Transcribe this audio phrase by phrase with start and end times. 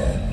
[0.00, 0.29] Okay.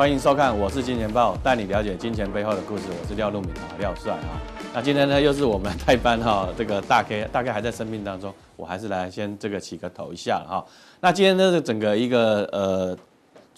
[0.00, 2.84] 欢迎收看，我是金钱豹，带你了解金钱背后的故事。
[2.88, 4.40] 我是廖路敏啊，廖帅啊。
[4.72, 10.64] 那今天呢，又是我们代班哈，这个大 K 大概还在生病当中，我还是来先这个起个头一下哈。
[11.00, 12.96] 那今天呢，整个一个呃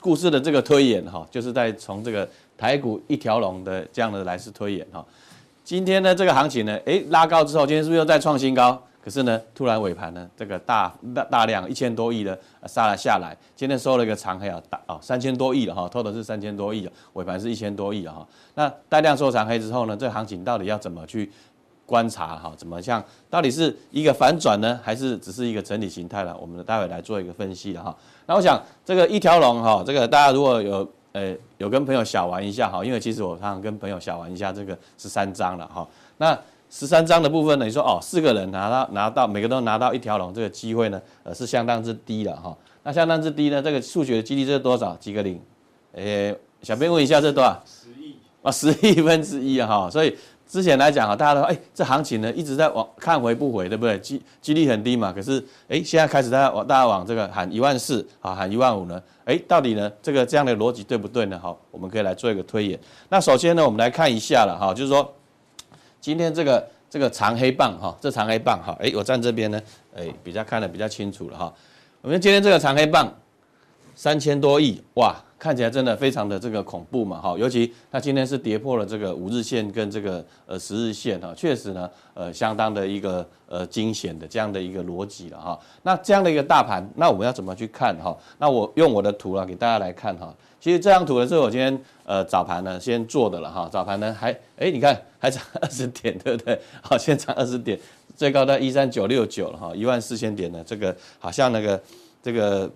[0.00, 2.28] 故事的这个推演哈，就是在从这个
[2.58, 5.06] 台股一条龙的这样的来势推演哈。
[5.62, 8.82] 今天呢，这个行情呢，诶拉高之后，今天是不是又再创新高？
[9.02, 18.26] 可是呢，突然尾盘呢，这个大大大量一千多亿的杀了下来，今天收了一个长黑啊，大哦三千多亿了哈，偷的是三千多亿，尾盘是一千多亿了哈。
[18.54, 21.30] 那大量收长黑之后呢，这行情到底要怎么去
[21.84, 22.52] 观察哈？
[22.56, 26.36] 怎么像到底是一个反转呢，还是只是一个整体形态呢？
[26.40, 27.94] 我们待会来做一个分析的哈。
[28.26, 35.86] 那我想这个一条龙哈，这个大家如果有呃有跟朋友小玩一下哈，因为其实我常常跟朋友小玩一下这个十三张了哈。
[36.18, 36.38] 那
[36.74, 37.66] 十三张的部分呢？
[37.66, 42.56] 你说哦，四个人拿到拿到，每个都拿到一条龙，这个机会呢，呃，是相当之低的哈。
[42.82, 44.96] 那相当之低呢，这个数学的几率这是多少？
[44.96, 45.38] 几个零？
[45.92, 47.62] 诶，小编问一下，这是多少？
[47.66, 49.90] 十亿啊，十亿分之一啊哈。
[49.90, 50.16] 所以
[50.48, 53.98] 之前来讲哈，大家都说，哎，这行情呢一直在往看回不回，对不对？
[53.98, 55.12] 几几率很低嘛。
[55.12, 59.00] 可是哎，现在开始大家往大家往这个喊一万四啊，喊一万五呢？
[59.26, 61.38] 哎，到底呢这个这样的逻辑对不对呢？
[61.38, 62.80] 好，我们可以来做一个推演。
[63.10, 65.12] 那首先呢，我们来看一下了哈，就是说。
[66.02, 69.62] 今天这个这个长黑棒哈，这长黑棒哈，哎，我站这边呢，
[69.94, 71.54] 哎，比较看得比较清楚了哈。
[72.00, 73.08] 我们今天这个长黑棒
[73.94, 77.38] 三千多亿，哇，看起来真的非常的这个恐怖嘛哈。
[77.38, 85.56] 尤其它今天是跌破了这个五日线跟这个呃十日线哈，确实呢，呃，相当的一个呃惊险的这样的一个逻辑了哈。
[85.84, 88.18] 那这样的一个大盘，那我们要怎么去看哈？
[88.38, 90.34] 那我用我的图啊给大家来看哈。
[90.62, 96.56] 其实这张图呢是我今天呃早盘呢先做的了哈，早盘呢还哎你看还涨二十点对不对？
[96.80, 97.76] 好，先涨二十点，
[98.14, 101.82] 最高到一三九六九了哈，一万四千点呢这个好像那个
[102.22, 102.70] 这个。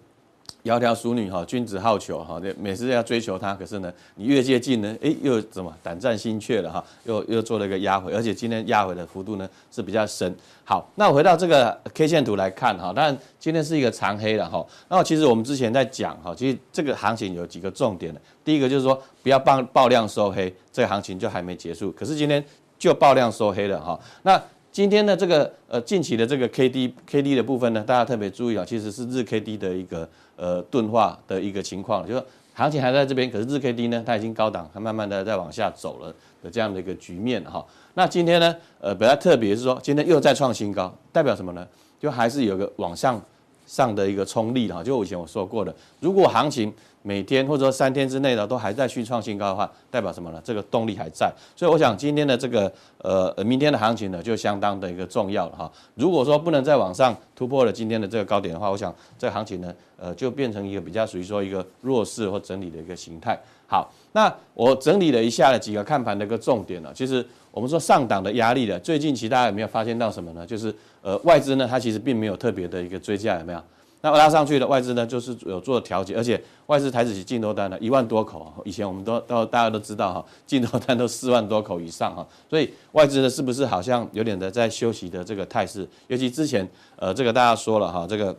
[0.67, 10.35] 窈窕淑女哈，君子好逑哈，每次要追求她，可是呢，你越接近呢，哎，又怎么胆战心怯了哈，又又做了一个压回，而且今天压回的幅度呢是比较深。
[10.65, 14.67] 好，那回到这个 K 线图来看哈，当然今天是一个长黑了哈。
[14.89, 21.93] 那其实我们之前在讲哈，其实这个行情有几个重点的，第一个就是说不要爆爆量收黑，这个行情就还没结束。
[21.93, 22.45] 可是今天
[22.77, 24.43] 就爆量收黑了哈，那。
[24.77, 30.07] 今天的这个呃近期的这个 K D K D 的部分呢，大家特别注意啊，其实是日 K D 的一个
[30.37, 37.65] 呃钝化的一个情况，就是说行情还在这边，可是日 K D 呢，它已经高档，它慢慢的在往下走了的这样的一个局面哈。
[37.95, 41.67] 那今天呢，呃比较特别是说，今天又再创新高，代表什么呢？
[41.99, 43.19] 就还是有个往上
[43.67, 44.85] 上的一个冲力哈。
[44.85, 46.71] 就我以前我说过的，如果行情
[47.07, 50.41] 每天或者说三天之内的都还在续创新高的话，代表什么呢？
[50.43, 55.71] 这个动力还在，所以我想今天的这个呃明天的行情呢，就相当的一个重要了哈。
[55.95, 63.41] 如果说不能再往上突破了今天的这个高点的话，我想这行情呢，呃就变成一个比较属于说一个弱势或整理的一个形态。
[63.69, 70.45] 好，那我整理了一下了几个看盘的一个重点呢，其实我们说上档的压力的，最近期大家有没有发现到什么呢？
[70.45, 73.63] 就是呃外资呢，它其实并没有特别的一个追价，有没有？
[74.03, 85.89] 那拉上去的外资呢，就是有做调节，而且外资台子期进多单呢一万多口，以前我们都都大家都知道哈， 进多单都四万多口以上哈，所以外资呢是不是好像有点的在休息的这个态势？
[86.07, 88.37] 尤其之前呃这个大家说了哈，这个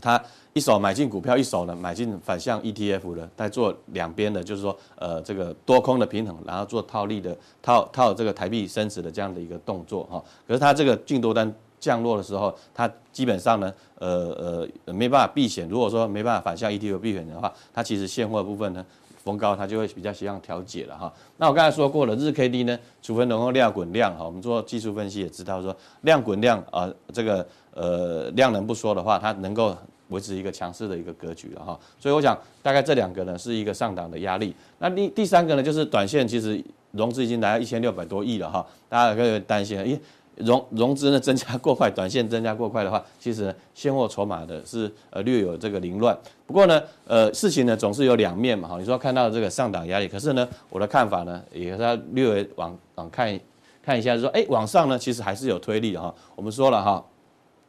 [0.00, 0.22] 他
[0.52, 10.22] 一手买进股票，一手呢买进反向 ETF 的，在做两边的，就是说呃这个多空的平衡，然后做套利的套套这个台币升值的这样的一个动作哈。
[10.46, 11.52] 可是他这个进多单。
[11.80, 13.70] 降落的时候，它基本上呢，
[14.04, 15.66] 呃呃，没办法避险。
[15.68, 18.84] 如果说没办法反向 ETF 避险的话，它其实现货部分呢，
[19.22, 21.10] 逢高它就会比较希望调节了哈。
[21.38, 29.74] 那我刚才说过了，日 K D 呢，除非能够量滚量哈，我们做技术分析也知道说，量滚量啊，这个呃量能不说的话，它能够
[30.08, 31.80] 维持一个强势的一个格局了哈。
[31.98, 34.54] 所以我想大概这两个呢是一个上档的压力。
[34.78, 36.62] 那第第三个呢，就是短线其实
[36.92, 39.98] 融资已经来到一千六百多亿了哈，大家可以担心，因
[40.36, 46.16] 融融资呢增加过快，短线增加过快的话， 其实现货筹码的是呃略有这个凌乱。
[46.46, 48.76] 不过呢，呃事情呢总是有两面嘛哈。
[48.78, 53.38] 你说看到这个上档压力，可是呢我的看法呢也是要略微往往看
[53.82, 56.12] 看一下，说哎往上呢其实还是有推力的哈。
[56.34, 57.04] 我们说了哈，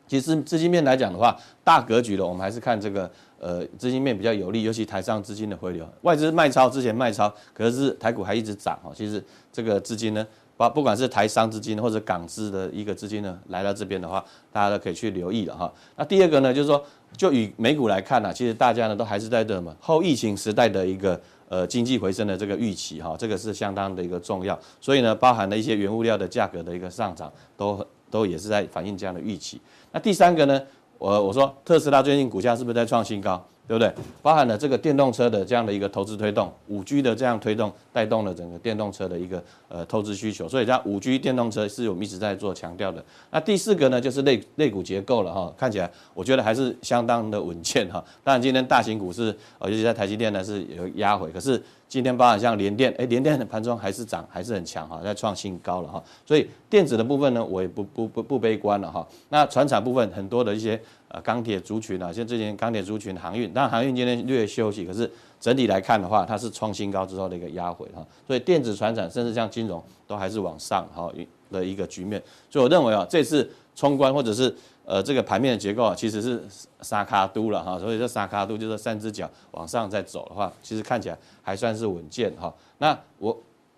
[0.08, 3.10] 其实资金面来讲的话，大格局的我们还是看这个
[3.40, 8.92] 呃资金面比较有利，尤其台商资金的回流，外资卖超之前卖超，可是台股还一直涨哈。
[8.96, 9.24] 其实
[9.54, 10.26] 这个资金呢。
[10.58, 15.72] 把不管是台商资金或者港资的一个资金呢，来到这边的话，大家都可以去留意了哈。
[15.98, 16.82] 那第二个呢，就是说，
[17.18, 21.20] 就以美股来看呢，其实大家呢都还是在什么后疫情时代的一个
[21.50, 24.58] 呃经济回升的这个预期哈，这个是相当的一个重要。
[24.80, 29.60] 所以呢，包含了一些原物料的价格的一个上涨，都都也是在反映这样的预期。
[29.92, 30.62] 那第三个呢，
[30.98, 33.46] 我我说特斯拉最近股价是不是在创新高？
[33.68, 33.92] 对不对？
[34.22, 43.04] 包含了这个电动车的这样的一个投资推动，五 G 的这样推动，带动了整个电动车的一个呃投资需求，所以像五 G 电动车是我们一直在做强调的。
[43.32, 48.04] 那第四个呢，就是类类股结构了哈，看起来我觉得还是相当的稳健哈。
[48.24, 51.62] 当然今天大型股是，呃，尤其在台积电呢是有压回，可是。
[51.88, 56.04] 今天包含像联电，哎，联电的盘中还是涨，还是很强哈，在创新高了哈。
[56.26, 59.08] 所以电子的部分呢，我也不不不不悲观了哈。
[59.30, 60.82] 那船产部分很多的一些
[61.16, 65.10] 呃钢铁族群啊，像之前钢铁族群航运，当然航运今天略休息，可是
[65.40, 68.06] 整体来看的话，它是创新高之后的一个压回哈。
[68.28, 71.10] 所以电子、船产，甚至像金融，都还是往上哈
[71.50, 72.22] 的一个局面。
[72.50, 74.54] 所以我认为啊，这次冲关或者是。
[74.88, 76.40] 呃，这个盘面的结构啊，其实是
[76.82, 82.54] 沙卡都了哈，所以这沙卡都就是三只脚往上在走的话，其实看起来还算是稳健哈。
[82.78, 83.36] 那我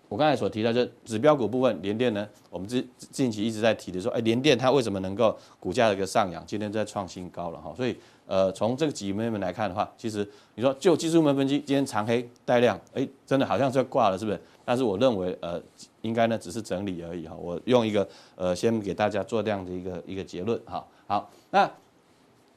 [0.08, 7.72] 我刚才所提到就指标股部分，联电呢，我们近近期一直在提的说，哎，联电它为什么能够股价的一个上扬，今天在创新高了哈。
[7.76, 7.96] 所以
[8.26, 14.40] 呃，从这个几面来看的话，其实你说就技术面分析，今天长黑带量，哎，真的好像就挂了，是不是？
[14.64, 15.60] 但是我认为呃。
[16.02, 20.82] 应该呢只是整理而已哈，我用一个呃先给大家做这样的一个一个结论哈。
[21.08, 21.68] 好，那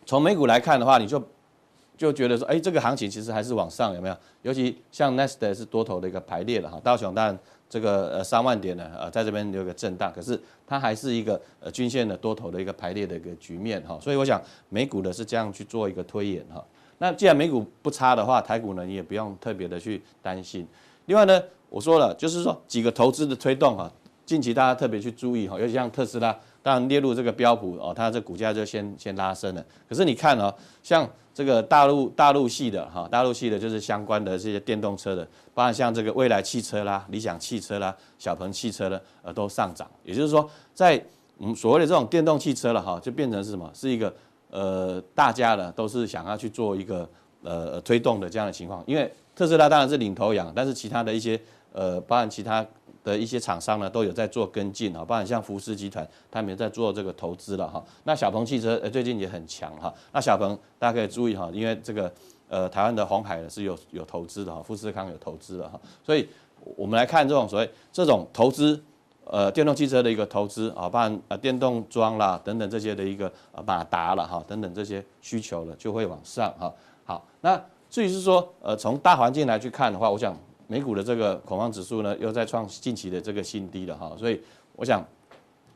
[0.05, 1.21] 从美股来看的话，你就
[2.01, 4.17] 就觉得说，哎，这个行情其实还是往上有没有？
[4.41, 7.39] 尤其像 Nest 是多头的一个排列了哈，道琼当然
[7.69, 13.99] 这个呃三万点呢呃在这边有个震荡，可是它还是一个呃均线的多头的一个排列的一个局面哈。
[14.01, 16.63] 所以我想美股的是这样去做一个推演哈。
[16.97, 20.67] 那既然美股不差的话，台股呢你也不用特别的去担心。
[21.05, 21.41] 另外呢。
[21.71, 23.89] 我说了，就是说几个投资的推动哈，
[24.25, 29.65] 近期大家特别去注意哈，尤其像特斯拉，当然列入这个标普哦，它这股价就先先拉升了。
[29.89, 30.53] 可是你看哦，
[30.83, 35.23] 像这个大陆大陆系的哈，大陆系的就是相关的这些电动车的，
[35.53, 39.89] 包括像这个蔚来汽车啦、理想汽车啦、小鹏汽车的呃都上涨。
[40.03, 41.03] 也就是说，在
[41.37, 43.69] 我们所谓的这种电动汽车了哈，就变成是什么？
[43.73, 44.13] 是一个
[44.49, 47.09] 呃大家的都是想要去做一个
[47.43, 48.83] 呃推动的这样的情况。
[48.85, 51.39] 因为特斯拉当然是领头羊，但是其他的一些。
[51.73, 52.67] 呃，包含其他
[53.03, 57.83] 的一些厂商呢，都有在做跟进啊，包含像福斯集团，他们也在做这个投资了哈。
[58.03, 59.93] 那小鹏汽车呃最近也很强哈。
[60.11, 62.13] 那小鹏大家可以注意哈，因为这个
[62.47, 65.79] 呃台湾的鸿海呢是有有投资的哈，富士康有投资的哈。
[66.05, 66.27] 所以
[66.75, 68.79] 我们来看这种所谓这种投资，
[69.25, 73.31] 呃电动汽车的一个投资啊，包含呃电动桩啦等等这些的一个
[73.65, 76.71] 马达了哈，等等这些需求了就会往上哈。
[77.03, 77.59] 好，那
[77.89, 80.37] 至于是说呃从大环境来去看的话，我想。
[80.71, 84.41] 美股的这个恐慌指数呢，又在创近期的这个新低了哈，所以
[84.77, 85.05] 我想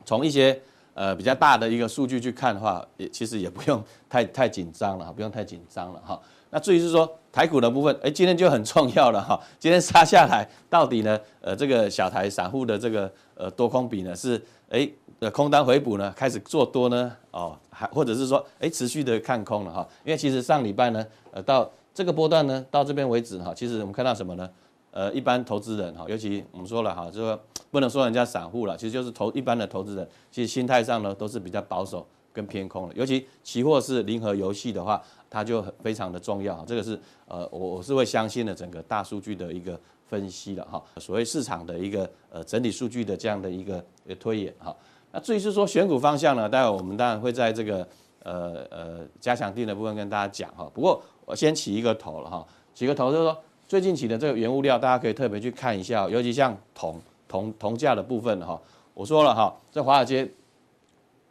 [0.05, 0.57] 从一些
[0.93, 6.17] 呃比较大的一个数据去看的话，也其实也不用 太太紧张了哈，不用太紧张了哈。
[6.49, 14.89] 那至于是说台股的部分，哎，今天就很重要了哈，今天杀下来到底呢，呃，这个小台散户的这个呃多空比呢是哎
[15.19, 24.49] 的空单回补呢开始做多呢哦，还或者是说哎持续的看空了哈，因为其实上礼拜呢呃到这个波段呢到这边为止哈，其实我们看到什么呢？
[24.95, 27.37] 呃，一般投资人哈，尤其我们说了哈，就说
[27.69, 32.95] 不能说人家散户了，其实就是投一般的投资人，其实心态上呢都是比较保守跟偏空的。
[32.95, 36.63] 尤其期货是零和游戏的话，它就很非常的重要。
[36.65, 36.97] 这个是
[37.27, 43.83] 呃，我我是会相信的整个大数据的一个分析的哈，所谓市场的一个呃整体数据的这样的一个
[44.17, 44.73] 推演哈。
[45.11, 47.85] 那至于是说选股方向呢，待会我们当然会在这个
[48.23, 50.71] 呃呃加强定的部分跟大家讲哈。
[50.73, 53.37] 不过我先起一个头了哈，起个头就是说。
[53.67, 58.59] 最近起的这个原物料，大家可以特别去看一下，尤其像铜、铜、铜价的部分哈。
[58.93, 60.29] 我说了哈，在华尔街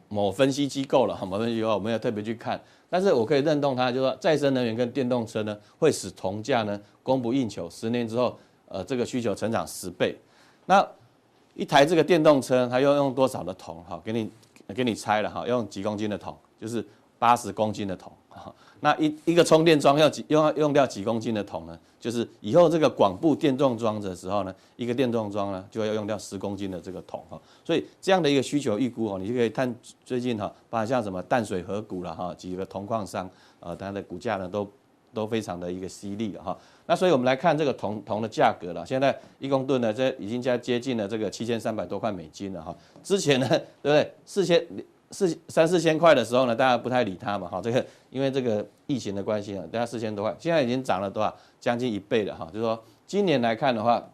[0.09, 2.61] 某分析机构了，某分析机构我没有特别去看，
[2.91, 8.37] 但是我可以认同它，就是说再生能源跟电动车呢，会使铜价呢供不应求，十年之后，
[8.67, 10.19] 呃，这个需求成长十倍。
[10.67, 10.87] 那
[11.55, 13.83] 一台这个电动车，它要用多少的铜？
[13.85, 14.29] 哈，给你
[14.75, 16.37] 给你猜了哈，用几公斤的铜？
[16.61, 16.85] 就是
[17.25, 18.13] 八十公斤的铜。
[18.81, 21.79] 那一一个充电桩要几用要用掉几公斤的桶呢？
[21.99, 27.41] 就是以后这个广布电动桩的时候呢，一个电动桩呢就要用掉十公斤的这个桶哈。
[27.65, 33.27] 所以这样的一个需求预估哦，你就可以看最近哈，包括像什么淡水河谷了哈，几个铜矿商
[33.59, 34.71] 啊，它的股价呢都
[35.15, 36.59] 都非常的一个犀利了哈。
[36.85, 42.77] 那所以我们来看这个铜铜的价格了，现在一公吨呢，这已经加接近了这个七千三百多块美金了哈。
[43.03, 44.13] 之前呢，对不对？
[44.27, 44.63] 四千。
[45.15, 51.35] 四三四千块的时候呢，大家不太理它嘛，哈，这个因为这个疫情的关系啊，大家四千多块，现在已经涨了多少？
[51.61, 52.47] 将近一倍了哈。
[52.53, 54.05] 就是说今年来看的话，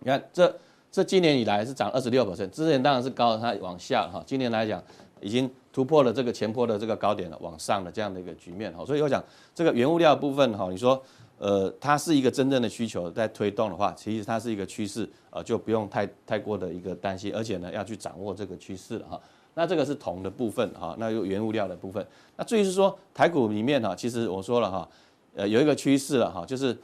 [0.00, 0.54] 你看这
[0.92, 4.22] 这今年以来是涨二十六百分之前当然是高，它往下哈。
[4.26, 4.80] 今年来讲，
[5.20, 8.84] 已经突破了这个前坡的这个高点了，往上的这样的一个局面哈。
[8.84, 9.24] 所以我想，
[9.54, 11.02] 这个原物料部分哈，你说
[11.38, 19.20] 呃，它是一个真正的需求在推动的话，其实它是一个趋势，呃，就不用太太过的一个担心，而且呢，要去掌握这个趋势了哈。
[19.54, 22.04] 那这个是铜的部分哈，那有原物料的部分。
[22.36, 24.88] 那至于是说台股里面哈，其实我说了哈，
[25.34, 26.76] 呃，有一个趋势了哈，就是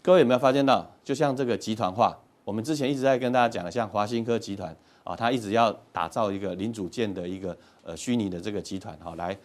[0.00, 2.16] 各位有没有发现到，就像这个集团化。
[2.44, 9.36] 我们之前一直在跟大家讲的，像华新科集团啊，它一直要打造一个零组件的一个呃虚拟的这个集团哈，来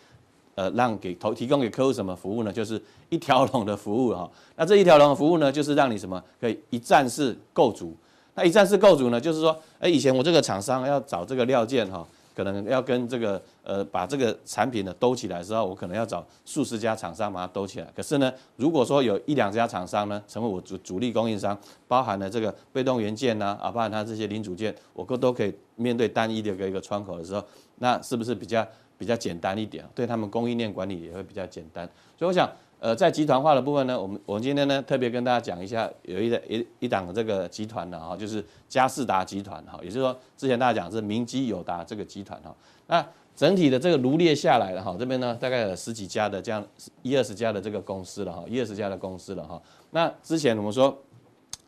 [0.56, 2.54] 呃让给投提供给客户什么服务呢？
[2.54, 4.30] 就是一条龙的服务哈。
[4.58, 7.96] 那这一条龙的服务呢，就是让你什么可以一站式购足。
[8.36, 12.06] 那一站式购足呢，就是说，哎，以前我这个厂商要找这个料件哈。
[12.40, 17.88] 可能要跟这个呃把这个产品呢兜起来的时候，我可能要找数十家厂商把它兜起来。
[17.94, 27.44] 可是呢，如果说有一两家厂商呢成为我主主力供应商，包含了这个被动元件呐啊，包含它这些零组件，我都都可以面对单一的一个一个窗口的时候，
[27.80, 28.66] 那是不是比较
[28.98, 29.86] 比较简单一点？
[29.94, 31.86] 对他们供应链管理也会比较简单。
[32.18, 32.50] 所以我想。
[32.82, 42.56] 呃，在集团化的部分呢，我们我们今天呢特别跟大家讲一下，有一个一一档这个集团的哈，就是佳士达集团哈，也就是说之前大家讲是明基友达这个集团哈，
[42.88, 43.06] 那
[43.36, 46.66] 整体的这个罗列下来了哈，这边呢大概有十几家的这样
[47.02, 49.62] 一二十家的这个公司了哈，一二十家的公司了哈。
[49.92, 50.98] 那之前我们说，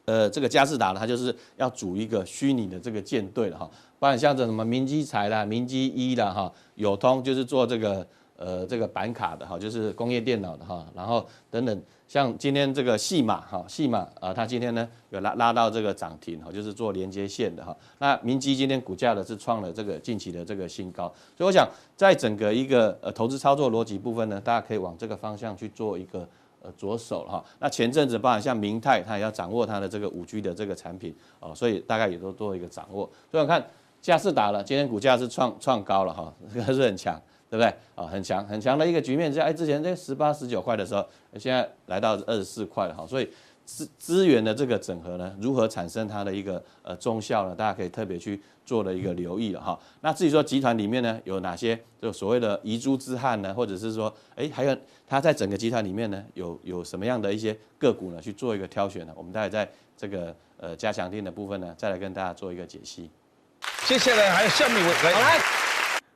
[0.05, 8.07] 呃，这个佳士达呢，它就是要组一个虚拟的这个舰队了哈，包括像这什么明基材啦、明基一啦哈、友通就是做这个。
[8.43, 17.77] 呃，这个板卡的哈，就是工业电脑的哈，然后等等，像今天这个细码哈，细码啊，它今天呢有拉拉到这个涨停哈，就是做连接线的哈。
[18.00, 21.03] 那明基今天股价呢是创了这个近期的这个新高，
[21.38, 26.27] 所以我想在整个一个呃投资操作逻辑部分呢，大家可以往这个方向去做一个
[26.63, 27.45] 呃着手哈。
[27.60, 33.07] 那前阵子包含像明泰，它也要掌握它的这个五 G 的这个产品哦，所以大概也都做一个掌握。
[33.29, 33.63] 所以我看
[34.01, 36.33] 佳世达了，今天股价是创创高了哈，
[36.65, 37.21] 还 是很强。
[37.51, 38.08] 对不对啊？
[38.08, 41.05] 很强很强的一个局面，在哎之前这十八十九块的时候，
[41.38, 43.05] 现在来到二十四块了哈。
[43.05, 43.29] 所以
[43.65, 47.53] 资资源的这个整合呢，如何产生它的一个呃中效呢？
[47.53, 49.77] 大家可以特别去做的一个留意了哈。
[50.00, 53.53] 那至于说集团里面呢，有哪些就所谓的遗珠之憾呢？
[53.53, 58.22] 或者是说哎还有它在整个集团里面呢，有有什么样的一些个股呢？
[58.22, 59.12] 去做一个挑选呢？
[59.13, 63.10] 我们待会在这个呃加强定的部分呢，再来跟大家做一个解析。
[63.86, 65.50] 接下来还有下面一位来。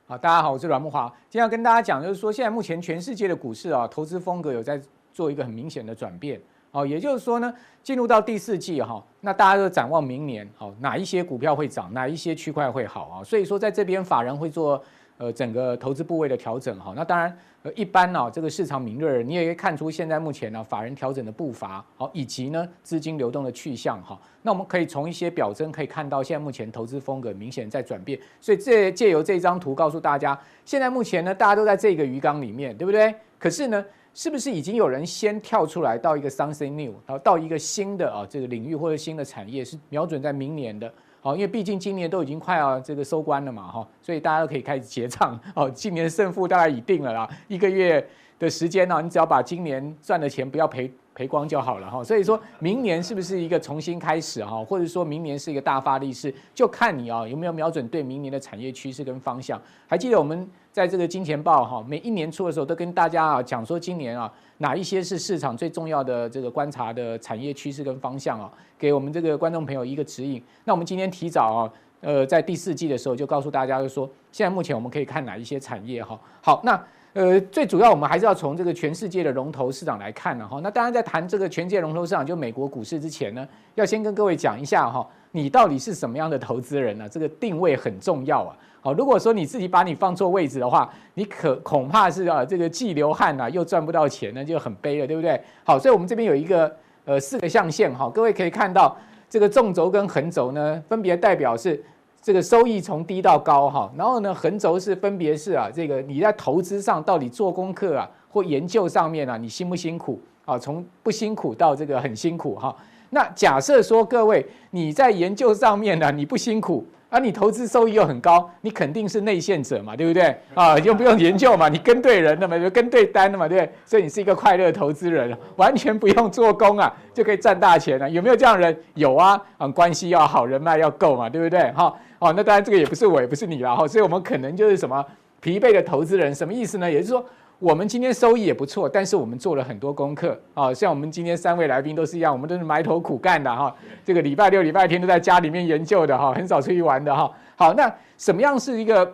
[0.08, 1.12] 好，大家好，我是阮慕华。
[1.28, 4.80] 今天要跟大家讲，就是说现在目前全世界的股市啊，投资风格有在
[5.12, 6.40] 做一个很明显的转变。
[6.70, 13.24] 哦，也就是说呢，进入到第四季哈，那大家都展望明年，好，哪一些股票会涨，哪一些区块会好啊？
[13.24, 14.80] 所以说在这边法人会做。
[15.18, 24.20] 呃，整个投资部位的调整哈，那当然，呃，一般呢，这个市场敏锐，你也可以看出现在目前呢，法人调整的步伐，好，以及呢，资金流动的去向哈。
[24.42, 28.20] 那我们可以从一些表征可以看到，现在目前投资风格明显在转变。
[28.42, 33.14] 所以这借由这张图告诉大家，现在目前呢，大家都在这个鱼缸里面，对不对？
[33.38, 33.82] 可是呢，
[34.12, 40.92] 是不是已经有人先跳出来到一个 something new，然后到一个新的啊这个领域或者新的产业，是瞄准在明年的？
[41.26, 45.38] 哦，因为毕竟今年都已经快要这个收官了嘛，哈，所以大家都可以开始结账。
[45.54, 48.06] 哦，今年胜负大概已定了啦，一个月
[48.38, 50.90] 的时间呢，你只要把今年赚的钱不要赔。
[51.16, 59.58] 赔光就好了哈，所以说明年是不是一个重新开始哈，或者说明年是一个大发利市，就看你啊有没有瞄准对明年的产业趋势跟方向。
[59.86, 70.42] 还记得我们在这个金钱报哈，每一年初的时候都跟大家啊讲说，今年啊哪一些是市场最重要的这个观察的产业趋势跟方向啊，给我们这个观众朋友一个指引。
[70.66, 76.20] 那我们今天提早啊，呃，在第四季的时候就告诉大家，就说现在目前我们可以看哪一些产业哈。
[76.42, 76.78] 好，那。
[77.14, 80.60] 呃，最主要我们还是要从这个全世界的龙头市场来看呢哈。
[80.62, 87.06] 那当然，在谈这个全界龙头市场，就美国股市之前呢，要先跟各位讲一下哈，你到底是什么样的投资人呢？
[87.08, 88.56] 这个定位很重要啊。
[88.80, 95.40] 好，如果说你自己把你放错位置的话，你可恐怕是啊，这个既流汗啊，又赚不到钱呢，就很悲了，对不对？
[95.62, 96.74] 好，所以我们这边有一个
[97.04, 98.96] 呃四个象限哈，各位可以看到
[99.28, 101.84] 这个纵轴跟横轴呢，分别代表是。
[102.22, 110.58] 这个收益从低到高哈，然后呢，横轴是分别是啊，这个你在投资上到底做功课啊，或研究上面啊，你辛不辛苦啊？
[110.58, 112.74] 从不辛苦到这个很辛苦哈。
[113.10, 116.86] 那假设说各位你在研究上面呢，你不辛苦。
[117.08, 120.36] 而、啊、你投资收益又很高，你肯定是内线者嘛，对不对？
[120.54, 123.72] 啊，就不用研究嘛，你跟对人了嘛，就跟对单了嘛，对不对？
[123.84, 128.10] 所以你是一个快乐投资人，完全不用做工啊，就可以赚大钱了。
[128.10, 128.76] 有没有这样的人？
[128.94, 131.70] 有啊，啊，关系要好，人脉要够嘛，对不对？
[131.70, 135.02] 哈，哦，那当然这个也不是我，也不是你啦，哈，所以我们可能就是什么
[135.40, 136.90] 疲惫的投资人，什么意思呢？
[136.90, 137.24] 也就是说，
[137.58, 143.74] 我们今天收益也不错，但是我们做了很多功课啊，像我们今天三位来宾都是一样，我们都是埋头苦干的哈。
[144.04, 147.32] 这个礼拜六、礼拜天都在家里面研究的哈，很少出去玩的哈。
[147.56, 149.10] 好，那什么样是一个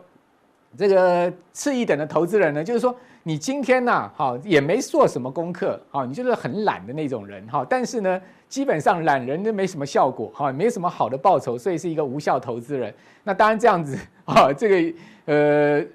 [0.77, 2.65] 这个次一等的投资人呢？
[2.65, 7.65] 就是说你今天呢，哈，也没做什么功课，哈，你就是很懒的那种人哈。
[7.71, 12.93] 但是呢，基本上懒人都没什么效果哈，没什么好的报酬，所以是一个无效投资人。
[13.23, 15.87] 那当然这样子啊，这个呃。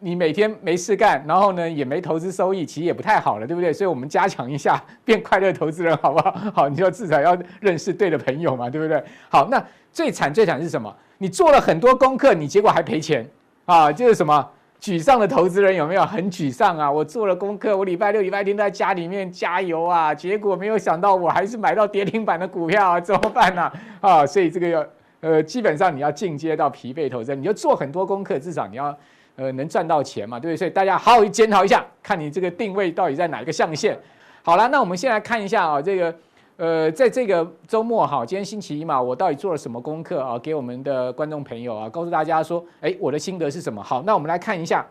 [0.00, 3.72] 你每天没事干，然后呢也没投资收益，其实也不太好了，对不对？
[3.72, 6.30] 所以我们加强一下，变快乐投资人，好不好？
[6.54, 9.02] 好，你就至少要认识对的朋友嘛，对不对？
[9.30, 10.94] 好，那最惨最惨是什么？
[11.18, 13.26] 你做了很多功课，你结果还赔钱
[13.64, 13.90] 啊！
[13.90, 14.46] 就是什么
[14.80, 16.04] 沮丧的投资人有没有？
[16.04, 16.90] 很沮丧啊！
[16.90, 23.72] 我做了功课，我礼拜六、礼拜天在家里面加油啊，结果没有想到我还是买到跌停板的股票啊，怎么办呢？
[24.00, 24.86] 啊，所以这个要
[25.20, 28.94] 呃，基本上你要进阶到疲惫投资人，你就做很多功课，至少你要。
[29.36, 30.38] 呃，能赚到钱嘛？
[30.38, 30.56] 对不对？
[30.56, 33.98] 所以大家好好检讨一下，看你这个定位到底在哪一个象限。
[34.42, 36.14] 好了，那我们先来看一下啊，这个
[36.56, 40.38] 呃，在这个周末哈，今天星期一嘛，我到底做了什么功课啊？
[40.38, 43.82] 给我们的观众朋友啊，告诉大家说，哎，我的心得是什么？
[43.82, 44.86] 好，那我们来看一下。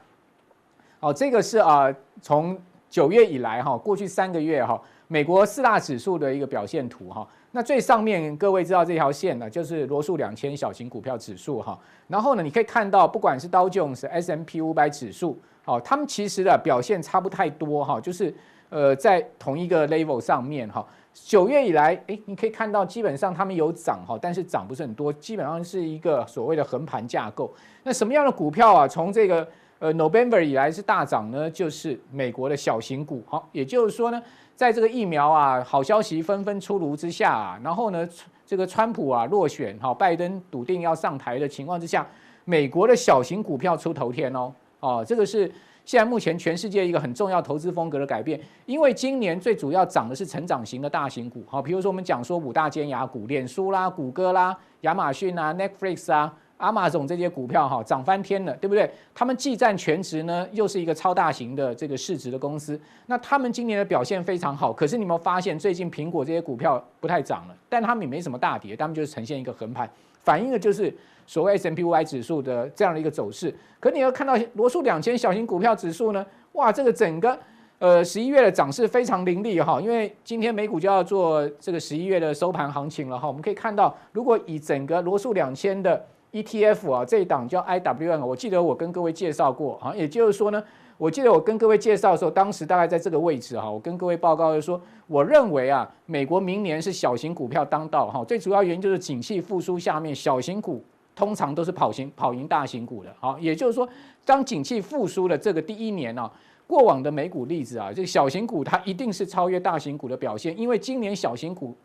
[0.99, 2.57] 好，这个是啊，从
[2.89, 7.27] 九月以来哈，过去三个月哈，美国四大指数的一个表现图哈。
[7.53, 11.77] 那最上面各位知道这条线呢，就是罗素两千小型股票指数哈。
[12.07, 18.33] 然后呢，你可以看到，不管是道琼斯、S M P 五百指数，好，他们其实的表现差不太多哈，就是
[18.69, 20.85] 呃在同一个 level 上面哈。
[21.13, 27.53] 九月以来，诶，你可以看到基本上他们有涨哈，但是涨不是很多，基本上是一个所谓的横盘架构。
[27.83, 29.45] 那什么样的股票啊，从这个
[29.81, 31.49] 呃 November 以来是大涨呢？
[31.49, 34.21] 就是美国的小型股，好，也就是说呢。
[34.53, 38.07] 在这个疫苗啊，好消息纷纷出炉之下啊，然后呢，
[38.45, 42.05] 这个川普啊落选，哈，拜登笃定要上台的情况之下，
[42.45, 45.51] 美国的小型股票出头天哦，哦，这个是
[45.83, 56.31] 现在目前全世界一个很重要投资风格的改变，因为今年最主要涨的是成长型的大型股，好，比如说我们讲说五大尖牙股，脸书啦、谷歌啦、亚马逊啊、Netflix 啊。
[56.61, 58.89] 阿马总这些股票哈涨翻天了，对不对？
[59.15, 62.79] 他们既占全值呢，又是一个超大型的这个市值的公司。
[63.07, 67.55] 那他们今年的表现非常好，可是你有没有发现最近苹果这些股票不太涨了？
[67.67, 69.89] 但他们也没什么大跌，他们就是呈现一个横盘，
[70.23, 73.53] 反映的就是所谓 S&P 500指数的这样的一个走势。
[73.79, 77.37] 可你要看到罗素两千小型股票指数呢，哇，这个整个
[77.79, 83.27] 呃十一月的涨势非常凌厉哈，因为今天美股就要做这个十一月的收盘行情了哈。
[83.27, 90.63] 我们可以看到，如果以整个罗素两千的 ETF 啊，这一档叫 IWM，我记得我跟各位介绍过，啊，也就是说呢，
[90.97, 100.81] 我记得我跟各位介绍的时候，当时大概在这个位置哈，我跟各位报告就是说，我认为啊，美国明年是小型股票当道哈，最主要原因就是景气复苏下面，小型股
[101.13, 103.87] 通常都是跑赢跑赢大型股的，好，也就是说，
[104.23, 106.31] 当景气复苏的这个第一年呢，
[106.65, 111.75] 过往的美股例子啊，这个小型股它一定是超越大型股的表现，因为今年小型股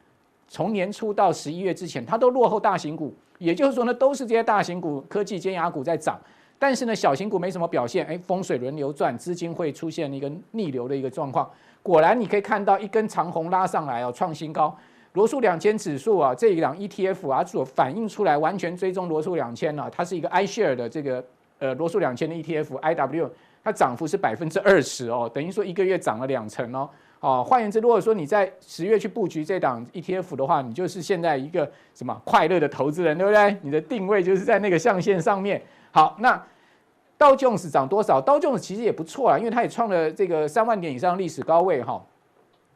[0.48, 3.14] 从年初到十一月之前，它都落后大型股。
[3.38, 6.18] 也就是说呢，都是这些大型股、科技尖牙股在涨，
[6.58, 8.06] 但是呢，小型股没什么表现。
[8.06, 11.50] 哎，风水轮流转，资金会出现一个逆流的一个状况。
[11.82, 14.74] 果然，你可以看到一根长红拉上来哦，创新高。
[15.12, 21.24] 罗素两千指数啊，这一档 ETF 啊，所反映出来完全追踪罗素两千啊，它是一个 iShare 的这个
[21.58, 23.28] 呃罗素两千的 ETF，IW，
[23.62, 26.88] 它涨幅是百分之二十哦，等于说一个月涨了两成哦。
[27.26, 33.56] 哦，换言之，如果说你在十月去布局这档 ETF 的话，你就是现在一个什么快乐的投资人，对不对？
[33.62, 35.60] 你的定位就是在那个象限上面。
[35.90, 36.40] 好，那
[37.18, 38.20] 道琼斯涨多少？
[38.20, 42.00] 道琼斯其实也不错啊，因为它也创了这个三万点以上历史高位哈，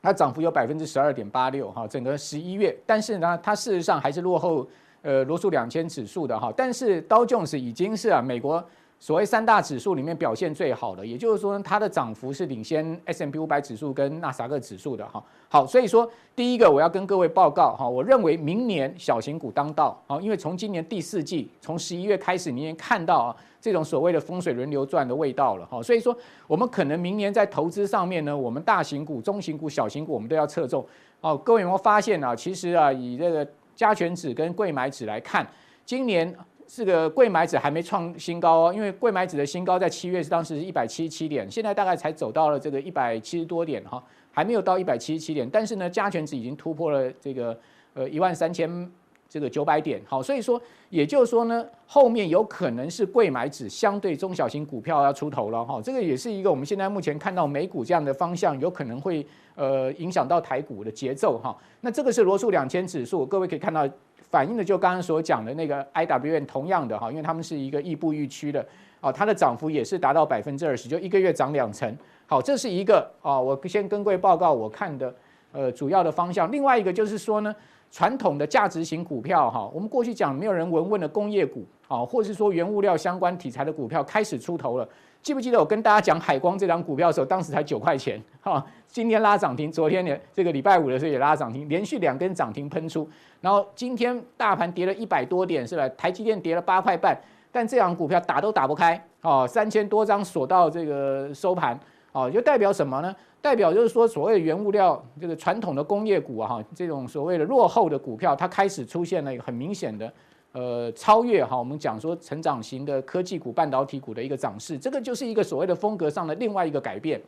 [0.02, 4.66] 它涨幅有百分之十二点八六哈，整个十一月，但是呢，它事实上还是落后
[5.02, 8.60] 呃罗素两千指数的哈，但是道琼斯已经是啊美国。
[9.02, 15.24] 所谓三大指数里面表现最好的，也就是说它的涨幅是领先 S M P 五百指数跟纳斯达克指数的哈。
[15.48, 25.82] 好，所以说第一个我要跟各位报告哈，我认为明年小型股当道啊，因为从今年第四季从十一月开始，你已经看到啊这种所谓的风水轮流转的味道了哈。
[25.82, 26.14] 所以说
[26.46, 30.84] 我们可能明年在投资上面呢，我们大型股、中型股、小型股我们都要侧重。
[31.22, 32.36] 哦，各位有没有发现啊？
[32.36, 35.50] 其实啊，以这个加权指跟柜买指来看，
[35.86, 36.36] 今年。
[36.72, 47.58] 这个贵买指还没创新高哦，因为贵买指的新高在七月是当时是一百七十七点，现在大概才走到了这个一百七十多点哈，还没有到一百七十七点，但是呢，加权指已经突破了这个
[47.94, 48.88] 呃一万三千
[49.28, 61.56] 这个九百点，好，所以说也就是说呢，后面有可能是贵买指相对中小型股票要出头了哈，这个也是一个我们现在目前看到美股这样的方向，有可能会呃影响到台股的节奏哈。
[61.80, 63.88] 那这个是罗素两千指数，各位可以看到。
[64.30, 68.64] 反映的就刚刚所讲的那个 IWM 同样的哈，因为他们是一个亦步亦趋的
[69.00, 71.94] 哦，它的涨幅也是达到百分之二十，就一个月涨两成。
[72.26, 75.12] 好，这是一个啊，我先跟各位报告我看的
[75.50, 76.50] 呃主要的方向。
[76.52, 77.52] 另外一个就是说呢，
[77.90, 84.88] 传统的价值型股票哈，我们过去讲没有人闻问的工业股啊，或是说原物料相关题材的股票开始出头了。
[85.22, 93.08] 记不记得我跟大家讲海光这张股票的时候，当时才九块钱哈，今天拉涨停，昨天的这个礼拜五的时候也拉涨停，连续两根涨停喷出，
[93.40, 95.88] 然后今天大盘跌了一百多点是吧？
[95.90, 97.16] 台积电跌了八块半，
[97.52, 101.78] 但这张股票打都打不开哦，三千多张锁到这个收盘
[102.10, 103.14] 哦，就代表什么呢？
[103.40, 110.12] 代表就是说所谓的原物料这个传统的工业股啊哈，这种所谓的落后的股票，它开始出现了一个很明显的。
[110.52, 117.20] 呃，超越哈，我们讲说成长型的科技股、半导体股的一个涨势，这个就是一个所谓的风格上的另外一个改变。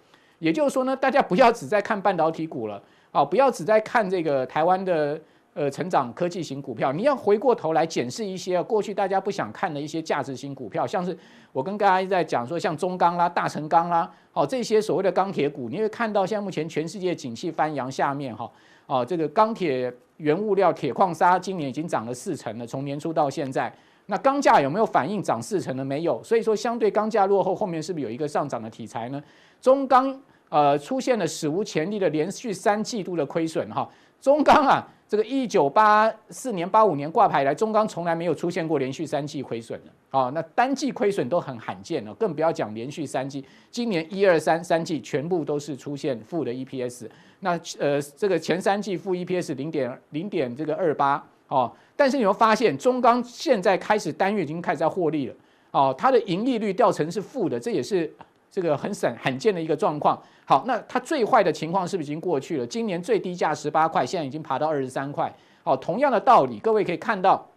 [0.42, 5.20] 也就是说呢，大家不要只在看半导体股了，啊，不要只在看这个台湾的
[5.54, 11.16] 呃成长科技型股票，你要回过头来检视一些过去大家不想看的一些价值型股票，像是
[11.52, 18.50] 我跟大家在讲说，像中钢啦、大成钢啦，哦，这些所谓的钢铁股，你会看到现在目前全世界景气翻扬下面哈，
[18.86, 19.94] 啊，这个钢铁。
[20.18, 23.72] 原物料铁矿砂今年已经涨了四成了，从年初到现在，
[24.12, 25.82] 那钢价有没有反应涨四成呢？
[25.82, 29.22] 没有，所以说相对钢价落后，后面是不是有一个上涨的题材呢？
[29.58, 30.20] 中钢
[30.50, 33.88] 呃出现了史无前例的连续三季度的亏损哈，
[34.20, 47.08] 中钢啊，这个一九八四年八五年挂牌来，中钢从来没有出现过连续三季亏损的啊，那单季亏损都很罕见了，更不要讲连续三季，今年一二三三季全部都是出现负的 EPS。
[47.40, 51.72] 那呃，这个前三季负 EPS 零点零点这个二八哦，
[52.02, 55.34] 但是你会发现中钢现在开始单月已经开始在获利了
[55.70, 58.12] 哦，它的盈利率掉成是负的，这也是
[58.50, 60.20] 这个很罕罕见的一个状况。
[60.44, 62.66] 好，那它最坏的情况是不是已经过去了？
[62.66, 65.32] 今年最低价十八块，现在已经爬到二十三块。
[65.62, 67.48] 好，同样的道理，各位可以看到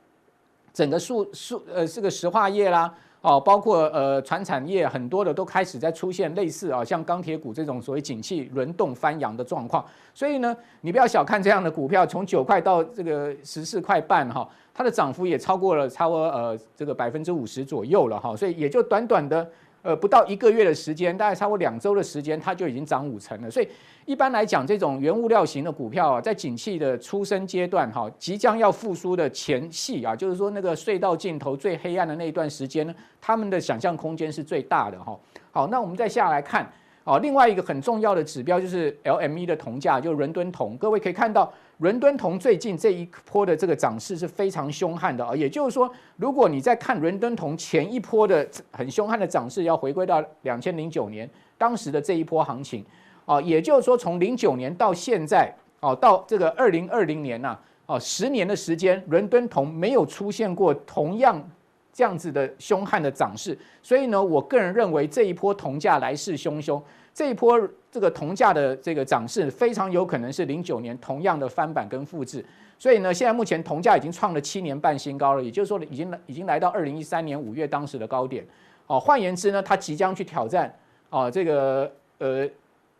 [0.71, 2.93] 整个数数呃这个石化业啦。
[3.25, 9.83] 哦，包括呃，船产业很多的都开始在出现类似啊，像钢铁股这种所谓景气轮动翻扬的状况。
[10.13, 18.35] 所以呢，你不要小看这样的股票，从九块到这个十四块半哈，它的涨幅也超过了超过呃这个百分之五十左右了哈。
[18.35, 19.49] 所以也就短短的
[19.85, 23.49] 呃不到一个月的时间，大概超过两周的时间，它就已经涨五成了。
[23.49, 23.67] 所以。
[24.05, 35.19] 一般来讲，这种原物料型的股票啊，在景气的初生阶段，哈，即将要复苏的前戏啊，就是说那个隧道尽头最黑暗的那一段时间呢，他们的想象空间是最大的哈。
[35.51, 36.71] 好，那我们再下来看，
[37.03, 40.77] 哦，另外一个很重要的指标就是 LME 的铜价，就伦敦铜。
[40.77, 45.35] 各位可以看到，伦敦铜最近这一波的这个涨势是非常凶悍的啊。
[45.35, 52.85] 也就是说，如果你在看伦敦铜前一波的很凶悍的涨势，要回归到两千零九年当时的这一波行情。
[53.25, 57.57] 啊，也就是说，从零九年到现在，哦，到这个二零二零年呐，
[57.87, 61.43] 哦，十年的时间，伦敦铜没有出现过同样
[61.91, 66.79] 这样子的凶悍的涨势，所以呢，我个人认为这一波铜价来势汹汹，
[67.15, 67.59] 这一波
[67.95, 72.43] 这个铜价的这个涨势非常有可能是零九年同样的翻版跟复制，
[72.77, 78.45] 所以呢，现在目前铜价已经创了七年半新高了，也就是说，已经已经来到二零一三年五月当时的高点，
[78.87, 80.77] 哦，换言之呢，它即将去挑战，
[81.09, 82.45] 哦，这个呃。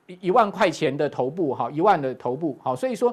[0.08, 3.12] 一一万块钱的头部哈，一万的头部好，所以说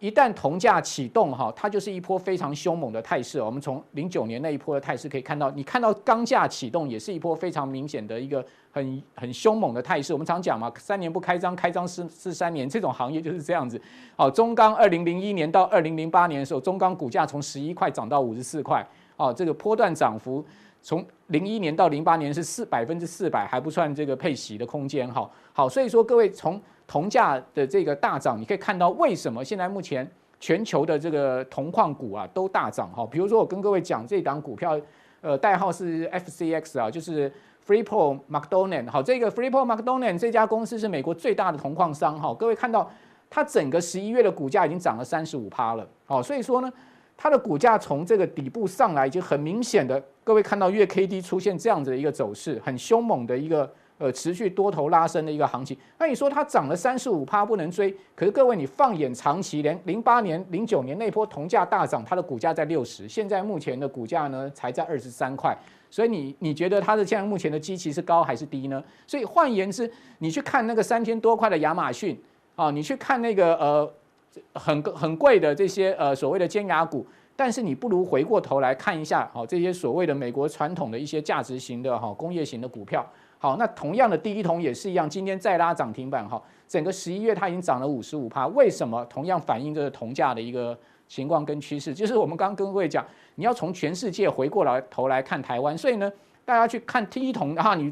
[0.00, 3.40] 一旦铜价启动哈，它就是一波非常凶猛的态势。
[3.40, 10.14] 我们从零九年那一波的态势可以看到，你看到钢价启动也是一波非常明显的一个很很凶猛的态势。
[10.14, 13.80] 我们常讲嘛，三年不开张，开张是是三年，这种行业就是这样子。
[14.16, 18.82] 好，中钢二零零一年到二零零八年的时候，中钢股价从十一块涨到五十四块，
[19.16, 20.42] 哦，这个波段涨幅。
[20.82, 25.30] 从零一年到零八年是四百分之四百，还不算这个配息的空间哈。
[25.52, 26.58] 好，所以说各位从
[26.90, 33.06] 铜价的这个大涨，你可以看到为什么现在目前全球的这个铜矿股啊都大涨哈。
[33.06, 34.76] 比如说我跟各位讲这档股票，
[35.20, 37.32] 呃，代号是 FCX 啊，就是
[37.64, 38.90] Freeport-McDonald。
[38.90, 42.34] 好，这个 Freeport-McDonald 这家公司是美国最大的铜矿商哈。
[42.34, 42.90] 各位看到
[43.30, 45.86] 它整个十一月的股价已经涨了三十五趴了。
[46.06, 46.72] 好，所以说呢。
[47.22, 53.70] 它的股价从这个底部上来，已经很明显的，各位看到月 K D 出现这样子的一个走势，很凶猛的一个
[54.00, 55.78] 呃持续多头拉升的一个行情。
[55.96, 65.56] 那你说它涨了三十五趴不能追，可是各位你放眼长期，连零八年、零九年那波铜价大涨，它的股价在六十，现在目前的股价呢才在二十三块，
[65.88, 68.82] 所以你你觉得它的现在目前的基期是高还是低呢？
[69.06, 72.20] 所以换言之，你去看那个三千多块的亚马逊
[72.56, 73.92] 啊，你去看那个呃。
[74.54, 83.04] 很很贵的这些呃所谓的尖牙股，但是你不如回过头来看一下，好这些所谓的美国传统的一些价值型的哈工业型的股票，
[83.42, 89.02] 好那同样的第一铜也是一样，今天再拉涨停板哈，整个十一月它已经涨了五十五趴，为什么？
[89.06, 93.02] 同样反映这个铜价的一个情况跟趋势，就是我们刚刚跟各位讲，
[93.36, 96.12] 你要从全世界回过来头来看台湾，所以呢，
[96.44, 97.90] 大家去看第一铜的话，你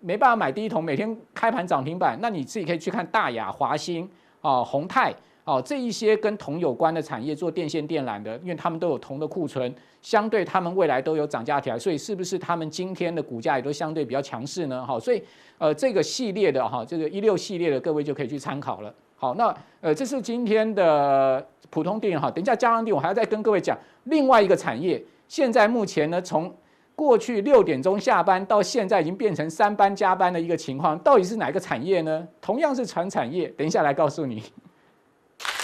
[0.00, 5.14] 没办法买第一铜，每天开盘涨停板，那你自己可以去看大亚、华兴啊、宏泰。
[5.48, 14.84] 哦，这一些跟铜有关的产业做电线电缆的，因为他们都有铜的库存，相对他们未来都有涨价条，所以是不是他们今天的股价也都相对比较强势呢？
[14.84, 15.22] 好，所以
[15.56, 18.94] 呃这个系列的哈，这个一六系列的各位就可以去参考了。
[19.16, 26.54] 好，那呃这是今天的普通电哈，等一下加强錠我还要再跟各位讲另外一个产业，现在目前呢从
[26.94, 32.28] 过去六点钟下班到现在已经变成三班加班的一个情况，到底是哪个产业呢？
[32.38, 34.42] 同样是传产业，等一下来告诉你。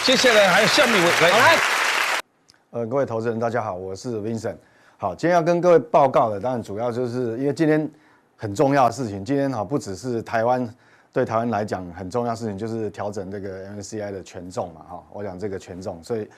[0.05, 1.57] 接下来还有下面一位来，来，
[2.69, 4.55] 呃，各位投资人，大家好，我是 Vincent。
[4.97, 7.89] 好，今天要跟各位报告的，当然主要就是因为今天
[8.35, 9.25] 很重要的事情。
[9.25, 10.71] 今天哈，不只是台湾
[11.11, 15.03] 对台湾来讲很重要事情，就是调整这个 MSCI 的权重嘛，哈。
[15.11, 16.29] 我讲这个权重，所以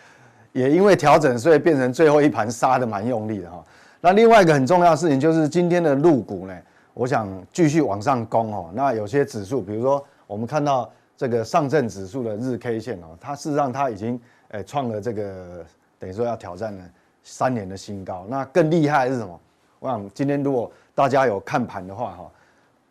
[0.54, 3.62] 也因为调整，所以变成最后一盘杀的蛮用力的哈。
[4.00, 6.58] 那另外一个很重要的事情就是今天的入股呢，
[6.94, 8.72] 我想继续往上攻哦。
[8.74, 10.90] 那有些指数，比如说我们看到。
[11.18, 14.18] 这个上证指数的日 K 线哦，它事实上它已经
[14.50, 15.66] 诶创了这个
[15.98, 16.84] 等于说要挑战了
[17.24, 18.26] 三年的新高。
[18.30, 19.40] 那更厉害的是什么？
[19.80, 22.32] 我想今天如果大家有看盘的话哈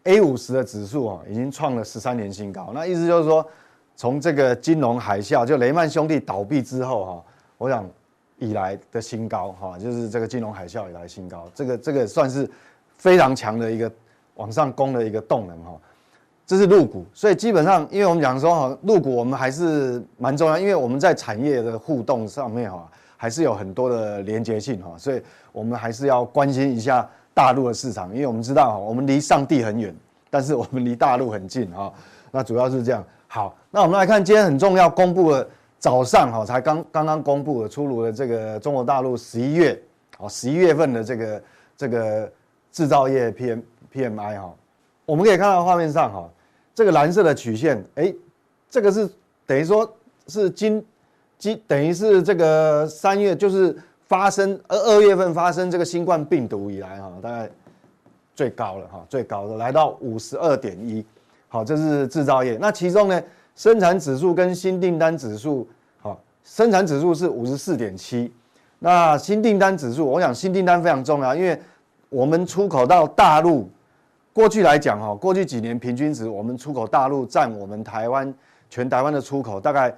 [0.05, 2.73] ，A 五十的指数啊已经创了十三年新高。
[2.75, 3.49] 那意思就是说，
[3.95, 7.25] 从这个金融海啸就雷曼兄弟倒闭之后哈，
[7.59, 7.89] 我想
[8.39, 11.49] 以来的新高哈，就是这个金融海啸以来新高。
[11.55, 12.49] 这个这个算是
[12.97, 13.91] 非常强的一个
[14.35, 15.81] 往上攻的一个动能哈。
[16.47, 27.05] 这是入股，所以基本上，因为我们讲说哈，入股我们还是蛮重要，因为我们在产业的互动上面哈，还是有很多的连接性哈，所以我们还是要关心一下
[27.35, 29.93] 大陆的市场，因为我们知道哈，我们离上帝很远，
[30.31, 31.93] 但是我们离大陆很近哈，
[32.31, 33.05] 那主要是这样。
[33.27, 35.49] 好，那我们来看今天很重要公布的
[35.81, 39.77] 早上哈，才刚刚刚公布的出炉的这个中国大陆十一月
[40.19, 41.43] 哦，十一月份的这个
[41.77, 42.31] 这个
[42.71, 44.55] 制造业 P M P M I 哈，
[45.05, 46.31] 我们可以看到画面上哈。
[46.77, 48.15] 这个蓝色的曲线，哎，
[48.69, 49.09] 这个是
[49.47, 49.91] 等于说
[50.29, 50.85] 是今
[51.39, 53.75] 今等于是这个三月就是
[54.07, 57.51] 发生二二月份发生这个新冠病毒以来哈，大概
[58.35, 61.03] 最高了哈，最高的来到五十二点一，
[61.49, 62.59] 好，这是制造业。
[62.61, 63.23] 那其中呢，
[63.55, 65.67] 生产指数跟新订单指数，
[66.03, 68.31] 好，生产指数是五十四点七，
[68.81, 71.59] 那新订单指数，我想新订单非常重要，因为
[72.11, 73.67] 我们出口到大陆。
[74.37, 78.35] 过去来讲，哈，过去几年平均值，我们出口大陆占我们台湾
[78.68, 79.90] 全台湾的出口大概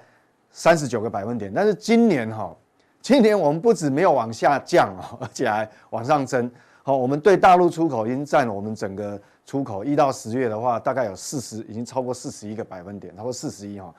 [0.49, 1.51] 三十九个百分点。
[1.53, 2.55] 但是今年，哈，
[3.01, 6.49] 今年我们不止没有往下降啊， 而且还往上增。
[6.83, 13.93] 好，我们对大陆出口已经占了我们整个出口一到十月的话，大概有四十，已经超过四十一个百分点，超过四十一哈。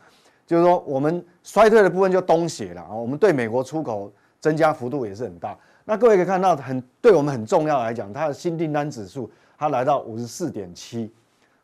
[0.46, 2.94] 就是说，我们衰退的部分就东斜了啊。
[2.94, 5.54] 我们对美国出口增加幅度也是很大。
[5.84, 9.30] 那各位可以看到，很对我们很重要来讲，它的新订单指数。
[9.60, 11.12] 它来到五十四点七，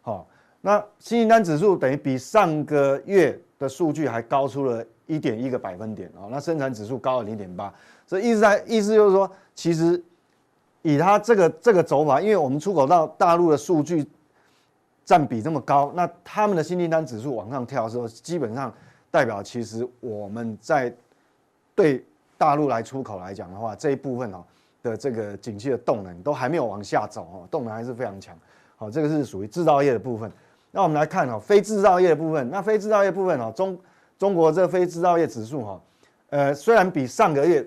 [0.02, 0.28] 好，
[0.60, 7.72] 那新订单指数等于比上个月的数据还高出了一点一个百分点啊，那生产指数高了零点八，
[8.06, 10.04] 所以意思在意思就是说，其实
[10.82, 14.06] 以它这个这个走法，因为我们出口到大陆的数据
[15.06, 18.70] 占比这么高，那他们的新订单指数往上跳的时候，基本上
[19.10, 20.94] 代表其实我们在
[21.74, 22.04] 对
[22.36, 24.44] 大陆来出口来讲的话，这一部分哦。
[24.86, 28.36] 的这个景气的动能都还没有往下走哦，动能还是非常强。
[28.76, 30.30] 好，这个是属于制造业的部分。
[30.70, 32.48] 那我们来看哦，非制造业的部分。
[32.50, 33.78] 那非制造业部分哦，中
[34.18, 35.80] 中国这个非制造业指数哈，
[36.28, 37.66] 呃，虽然比上个月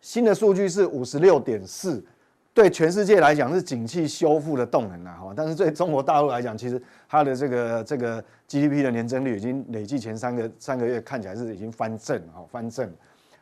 [0.00, 2.04] 新的数据是五十六点四，
[2.52, 12.88] 对全世界来讲是景气修复的动能啊哈，但是对中国大陆来讲，其实它的这个这个 GDP 的年增率已经累计前三个三个月看起来是已经翻正哈，翻正。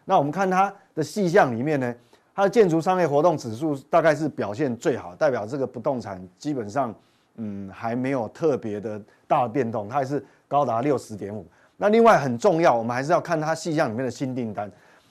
[0.07, 1.95] 那我们看它的细项里面呢？
[2.35, 6.95] 它的建筑商业活动指数大概是表现最好，代表这个不动产基本上，
[7.37, 11.47] 嗯，还没有特别的大的变动，它还是高达六十点五。
[11.77, 14.71] 那另外很重要，我们还是要看它细项里面的新订单。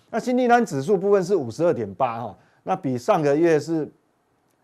[0.09, 3.89] 那新订单指数部分是五十二点八哈，那比上个月是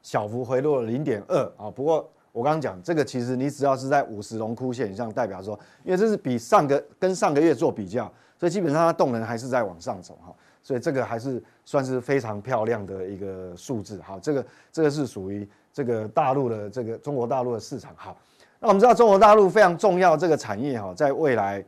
[0.02, 1.70] 小幅回落零点二啊。
[1.70, 10.34] 不过我刚刚讲这个，其实你只要是在五十荣枯线以上，代表说，因为这是比上个跟上个月做比较，所以基本上它动能还是在往上走哈。
[10.68, 18.18] 所以这个还是算是非常漂亮的一个数字，好，这个这个是属于这个大陆的这个中国大陆的市场，好，
[18.60, 21.64] 那我们知道中国大陆非常重要这个产业哈，在未来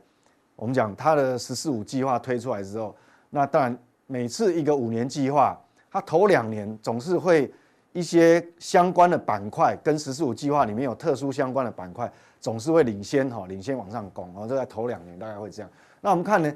[0.54, 2.94] 我们讲它的“十四五”计划推出来之后，
[3.30, 3.74] 那当然
[4.06, 5.58] 每次一个五年计划，
[5.90, 7.50] 它头两年总是会
[7.94, 15.70] 一些相关的板块跟“十四五”计划里面有特殊相关的板块，总是会领先哈，领先往上攻，然后就在头两年大概会这样。
[16.02, 16.54] 那我们看呢，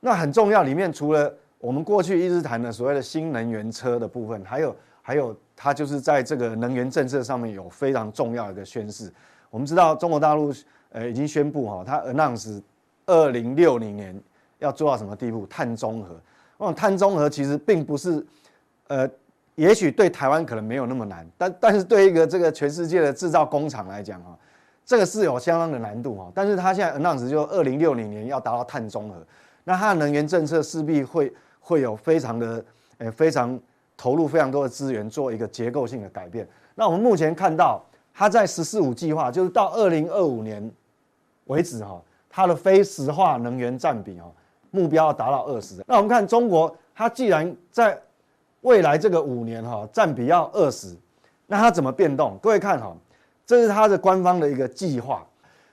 [0.00, 1.30] 那很重要里面除了
[1.64, 9.10] 我们过去一直谈的所谓的新能源车的部分，还有还有它就是在这个能源政策上面有非常重要的一个宣示。
[9.48, 10.52] 我们知道中国大陆
[10.90, 12.60] 呃已经宣布哈，它 announce
[13.06, 14.14] 二零六零年
[14.58, 15.46] 要做到什么地步？
[15.46, 16.14] 碳中和。
[16.58, 18.22] 那碳中和其实并不是
[18.88, 19.08] 呃，
[19.54, 24.38] 也许对台湾可能没有那么难，但但是对一个这个全世界的制造工厂来讲哈，
[24.84, 26.30] 这个是有相当的难度哈。
[26.34, 29.26] 但是它现在 announce 就二零六零年要达到碳中和，
[29.64, 31.32] 那它的能源政策势必会
[31.66, 32.62] 会有非常的
[32.98, 33.58] 呃非常
[33.96, 36.46] 投入非常多的资源做一个结构性的改变。
[36.74, 40.70] 那我们目前看到它在“十四五”计划，就是到二零二五年
[41.46, 41.98] 为止哈，
[42.28, 44.30] 它的非石化能源占比哈
[44.70, 45.82] 目标要达到二十。
[45.86, 47.98] 那我们看中国，它既然在
[48.60, 50.94] 未来这个五年哈占比要二十，
[51.46, 52.38] 那它怎么变动？
[52.42, 52.94] 各位看哈，
[53.46, 55.26] 这是它的官方的一个计划，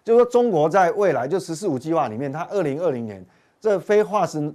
[0.03, 3.25] 就是说中国在未来就“十四五”计划里面，它二零二零年
[3.59, 4.53] 这非化石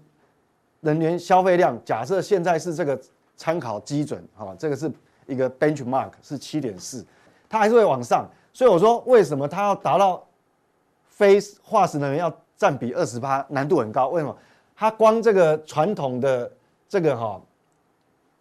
[0.80, 2.98] 能源消费量，假设现在是这个。
[3.38, 4.90] 参考基准，好，这个是
[5.26, 7.04] 一个 benchmark，是七点四，
[7.50, 8.26] 它还是会往上。
[8.50, 10.26] 所以我说，为什么它要达到
[11.06, 14.08] 非化石能源要占比二十八，难度很高？
[14.08, 14.34] 为什么？
[14.74, 16.50] 它光这个传统的
[16.88, 17.38] 这个哈，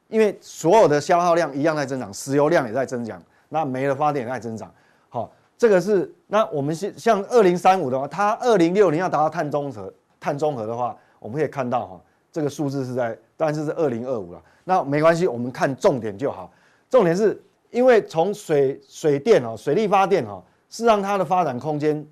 [0.08, 4.74] 因为所有的消耗量一样在增长，石油量也在增长，那煤的发电也在增长。
[5.10, 12.02] 好，这个是那我们像像二零三五的话，它二零六零要达到碳中和，碳中和的话，我们可以看到哈，
[12.36, 14.44] 这个数字是在，当然是二零二五了。
[14.66, 16.52] 那没关系，我们看重点就好。
[16.90, 22.06] 重点是因为从水水电哦，水力发电哦，事实上它的发展空间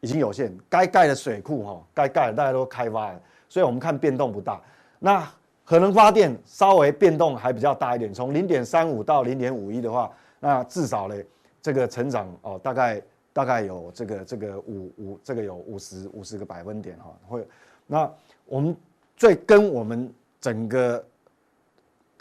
[0.00, 4.60] 已经有限，该盖的水库哈，该盖的大家都开发了，所以我们看变动不大。
[4.98, 5.26] 那
[5.64, 11.14] 核能发电稍微变动还比较大一点，从零点三五到零点五一的话，那至少呢，
[11.62, 17.48] 这个成长哦，大概大概有这个这个五五这个有五十五十个百分点哈，会。
[17.86, 18.08] 那
[18.44, 18.76] 我们
[19.20, 21.04] 最跟我们整个。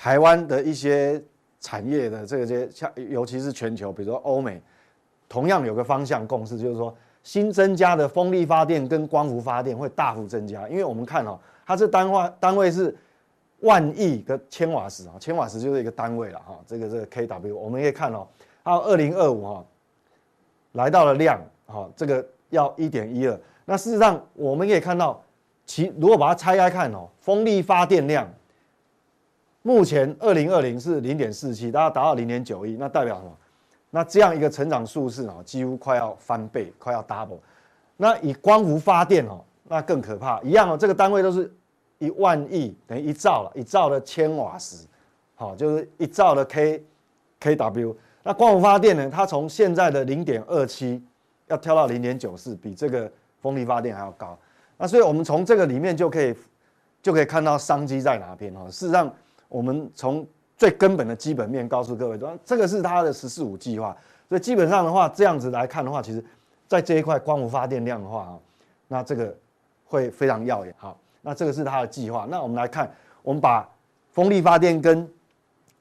[0.02, 1.22] 台湾的一些
[1.60, 4.62] 产业的这些，像尤其是全球，比如说欧美，
[5.28, 12.96] 同样有个方向共识，就是说新增加的风力发电跟光伏发电会大幅增加，因为我们看哦，它这单位单位是
[13.60, 18.26] 万亿个千瓦时啊，千瓦时就是一个单位了哈，这个这个 kW，我们可以看哦，
[18.64, 19.66] 到二零二五哈，
[20.72, 25.22] 来到了量哈，这个要一点一二，那事实上我们可以看到，
[25.69, 28.27] 其如果把它拆开看哦，风力发电量。
[29.62, 33.32] 目前二零二零是零点四七，大家达到零点九一，那代表什么？
[33.91, 37.38] 那这样一个成长数字啊，几乎快要翻倍，快要 double。
[37.97, 41.53] 那以光伏发电哦，那更可怕，一样哦，这个单位都是
[41.99, 44.88] 一万亿等于一兆了，一兆的千瓦时，
[45.36, 46.84] 好，就是一兆的 k
[47.39, 47.95] kW。
[48.23, 50.99] 那光伏发电呢，它从现在的零点二七
[51.45, 54.36] 要跳到零点九四，比这个风力发电还要高。
[54.80, 56.36] 那所以我们从这个里面就可以
[57.04, 58.65] 就可以看到商机在哪边哈。
[58.72, 59.13] 事实上。
[59.50, 60.24] 我们从
[60.60, 66.24] 最根本的基本面告诉各位，说这个是它的“十四五”计划，所以基本上的话，这样子来看的话，其实，
[66.68, 68.38] 在这一块光伏发电量的话啊，
[68.88, 69.36] 那这个
[69.86, 70.76] 会非常耀眼。
[70.78, 72.28] 好，那这个是它的计划。
[72.30, 73.68] 那我们来看，我们把
[74.12, 75.12] 风力发电跟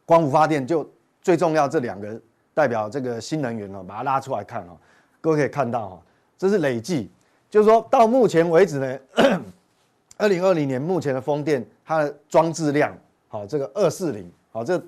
[0.06, 2.18] 光伏发电就最重要这两个
[2.54, 4.78] 代表这个新能源哦，把它拉出来看哦，
[5.20, 6.02] 各位可以看到哈，
[6.38, 7.10] 这是累计，
[7.50, 8.98] 就是说到目前为止呢，
[10.18, 12.96] 二零二零年目前的风电它的装置量。
[13.30, 14.82] 好，这个二四零，好，这，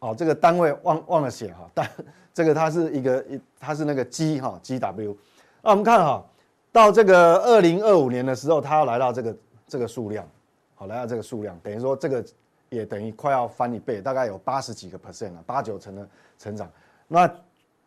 [0.00, 1.88] 好，这个单位忘忘了写哈，但
[2.32, 5.16] 这个它是一个一，它是那个 G 哈 GW，
[5.62, 6.26] 那我们看哈，
[6.72, 9.36] 到这个二零二五年的时候，它要来到这个
[9.68, 10.28] 这个数量，
[10.74, 12.24] 好，来到这个数量，等于说这个
[12.70, 16.08] 也等于快要翻一倍，大概有八十几个 percent 了，八九成的
[16.40, 16.68] 成长。
[17.06, 17.32] 那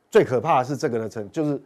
[0.09, 1.61] 最可怕的是这个的成，就是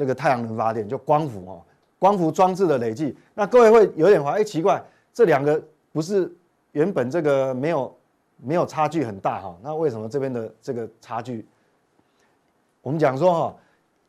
[0.00, 1.60] 这个太阳能发电，就光伏哦，
[1.98, 3.14] 光伏装置的累计。
[3.34, 4.82] 那各位会有点怀疑，奇怪，
[5.12, 6.34] 这两个不是？
[6.72, 7.92] 原本这个没有
[8.36, 11.44] 没有差距很大哈，那为什么这边的这个差距？
[12.80, 13.56] 我们讲说哈，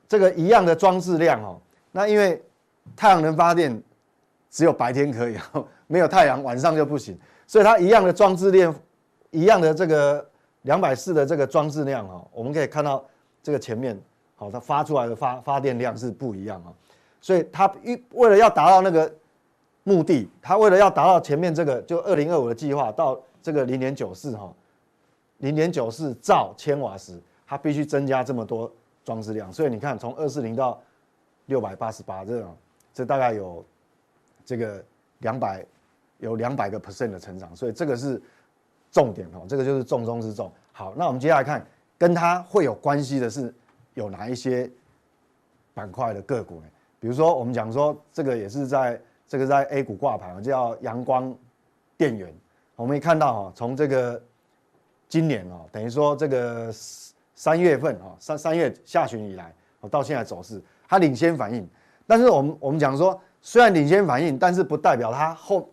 [0.08, 1.60] 这个一样的装置量哈，
[1.91, 2.39] 那因为
[2.95, 3.82] 太阳能发电
[4.51, 5.38] 只有白天可以，
[5.88, 8.75] 没有太阳晚上就不行，所以它一样的装置量，
[9.32, 10.23] 一样的这个
[10.62, 13.04] 两百四的这个装置量哈，我们可以看到
[13.41, 13.99] 这个前面
[14.41, 16.73] 好，它发出来的发发电量是不一样啊，
[17.21, 19.13] 所以它一为了要达到那个。
[19.84, 24.53] 目的，他为了要达到前面这个就二零二五的计划，到这个零点九四哈，
[25.39, 28.72] 零点九四兆千瓦时，它必须增加这么多
[29.03, 29.51] 装置量。
[29.51, 30.80] 所以你看，从二四零到
[31.47, 32.55] 六百八十八，这种
[32.93, 33.66] 这大概有
[34.45, 34.86] 这个
[35.18, 35.66] 两百
[36.20, 37.55] 有两百个 percent 的成长。
[37.55, 38.22] 所以这个是
[38.91, 40.51] 重点哦，这个就是重中之重。
[40.72, 41.66] 好，那我们接下来看
[41.97, 43.51] 跟它会有关系的是
[43.94, 44.70] 有哪一些
[45.74, 46.68] 板块的个股呢？
[47.00, 49.02] 比如说我们讲说这个也是在。
[49.28, 51.34] 这个在 A 股挂牌叫阳光
[51.96, 52.36] 电源。
[52.76, 54.22] 我们也看到哈，从这个
[55.08, 56.70] 今年哦，等于说这个
[57.34, 61.66] 三月份哦，三三月下旬以来哦，到现在走势，它领先反应。
[62.06, 65.70] 但是我们我们讲说，虽然领先反应，但是不代表它后。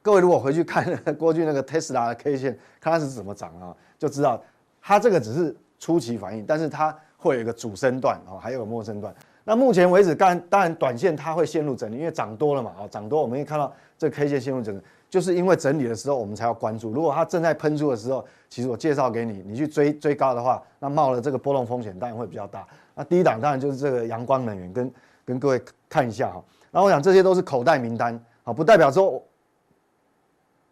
[0.00, 4.42] 各位如果回去看 过去那个特斯拉的 K 线，看它是怎么涨啊，就知道
[4.80, 9.14] 它这个只是初期反应，但是它会有一个主升段啊，还有个末升段。
[9.44, 16.92] 那目前为止，当然当然短线它会陷入整理，因为涨多了嘛，啊，涨多我们可以看到这 K 线陷入整理，就是因为整理的时候我们才要关注。
[16.92, 22.66] 如果它正在喷出的时候，其实我介绍给你，你去追追高的话，那冒了这个波动风险当然会比较大。
[22.94, 24.92] 那第一档当然就是这个阳光能源，跟
[25.24, 26.42] 跟各位看一下哈。
[26.70, 29.22] 那我想这些都是口袋名单啊，不代表说。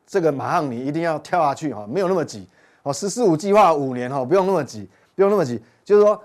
[0.07, 2.47] 这个马上你一定要跳下去哈，没有那么急
[2.83, 2.93] 哦。
[2.93, 5.59] 十四五计划五年哈，不用那么急，不用那么急。
[5.83, 6.23] 就是说，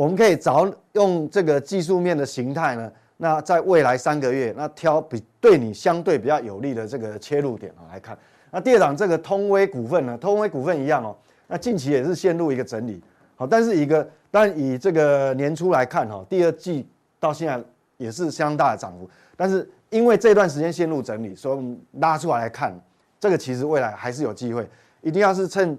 [0.00, 8.16] 我们可以找用这个技术面的形态呢，那在未来三个月，那挑比对你相对比较有利的这个切入点啊来看。
[8.50, 11.14] 那第二档这个通威股份呢，通威股份一样哦，
[11.48, 12.98] 那近期也是陷入一个整理，
[13.36, 16.88] 好，但是一个但以这个年初来看哈，第二季
[17.18, 17.62] 到现在
[17.98, 22.74] 也是相当大的涨幅，但是因为这段时间陷入整理，所以我们拉出来来看。
[23.18, 24.66] 这个其实未来还是有机会，
[25.02, 25.78] 一定要是趁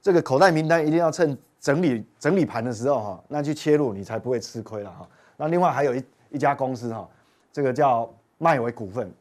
[0.00, 5.08] 这个口袋名单，一定要趁整理整理盘的时候哈，那去切入，你才不会吃亏了哈。
[5.36, 7.08] 那另外还有一一家公司哈，
[7.52, 9.12] 这个叫迈维股份，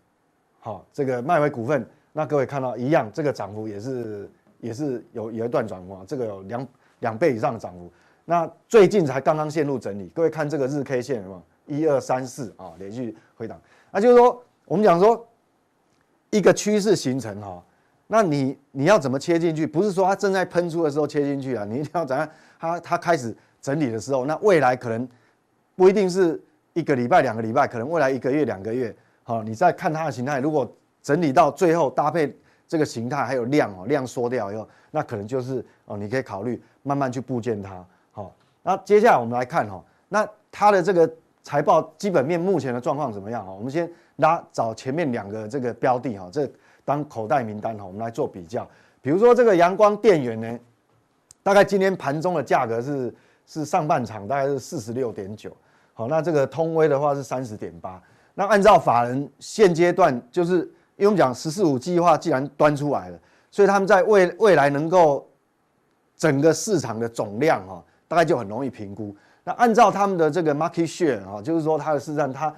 [0.59, 4.29] 好，这个迈维股份，那各位看到一样，这个涨幅也是
[4.59, 6.67] 也是有有一段涨幅啊，这个有两
[6.99, 7.91] 两倍以上的涨幅。
[8.25, 11.41] 那最近才刚刚陷入整理，各位看这个日 K 线有没有？
[11.65, 13.59] 一二三四啊，连续回档，
[13.91, 15.27] 那就是说我们讲说。
[16.29, 17.63] 一个趋势形成哈，
[18.07, 19.67] 那你你要怎么切进去？
[19.67, 22.27] 不是说它正在喷出的时候切进去啊，你一定要怎样？
[22.57, 25.07] 它它开始整理的时候，那未来可能
[25.75, 26.41] 不一定是
[26.73, 30.39] 一个礼拜、两个礼拜，可能未来一个月、两个月，好，你再看它的形态。
[30.39, 32.33] 如果整理到最后搭配
[32.67, 37.85] 这个形态还有量哦，量缩掉以后，那可能就是哦，你可以考虑慢慢去布建它。
[38.11, 38.33] 好，
[38.63, 41.11] 那接下来我们来看哈，那它的这个
[41.43, 43.51] 财报基本面目前的状况怎么样啊？
[43.51, 43.89] 我们先。
[44.17, 46.49] 拉找前面两个这个标的哈，这
[46.87, 48.65] 当口袋名单哈，我们来做比较。
[49.01, 50.59] 比如说这个阳光电源呢，
[51.43, 53.13] 大概今天盘中的价格是
[53.45, 55.51] 是上半场大概是四十六点九，
[55.93, 58.01] 好，那这个通威的话是三十点八。
[58.33, 60.59] 那按照法人现阶段，就是
[60.95, 63.19] 因为我们讲十四五计划既然端出来了，
[63.51, 65.29] 所以他们在未未来能够
[66.15, 69.13] 整个市场的总量哈，大概就很容易评估。
[69.43, 72.55] 那按照他们的这个 market share 啊，就是说它的市占它。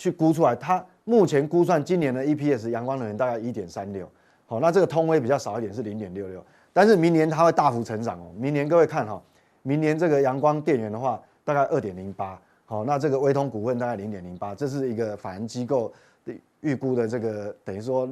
[0.00, 4.06] 去估出来，它目前估算今年的 EPS 阳光能源大概一点三六，
[4.44, 8.30] 好，那这个通威比较少一点是零点六六，但是明年它会大幅成长哦。
[8.36, 9.18] 明年各位看哈，
[9.62, 15.90] 明年这个阳光电源的话大概二点零八，好，那这个威通股份大概零点零八，这是一个法人机构
[16.26, 18.06] 的预估的这个等于说，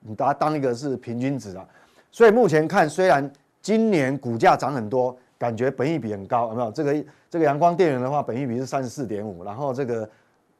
[0.00, 1.64] 你把它当一个是平均值啊。
[2.10, 3.30] 所以目前看，虽然
[3.62, 6.72] 今年股价涨很多，感觉本益比很高，有没有？
[6.72, 10.10] 这个这个阳光电源的话，本益比是三十四点五，然后这个。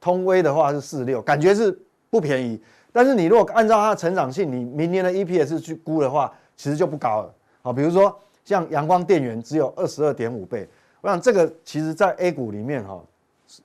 [0.04, 1.74] 通威的话是四六，感觉是
[2.10, 2.62] 不便宜。
[2.92, 7.34] 但是你如果按照它的成长性，你明年的 EPS 去估的话，其实就不高了。
[7.62, 10.68] 好，比如说像阳光电源只有二十二点五倍，
[11.00, 13.02] 我想这个其实在 A 股里面哈，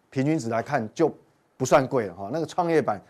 [0.10, 1.14] 平均值来看就
[1.58, 2.30] 不算贵了哈。
[2.32, 3.02] 那个创业板，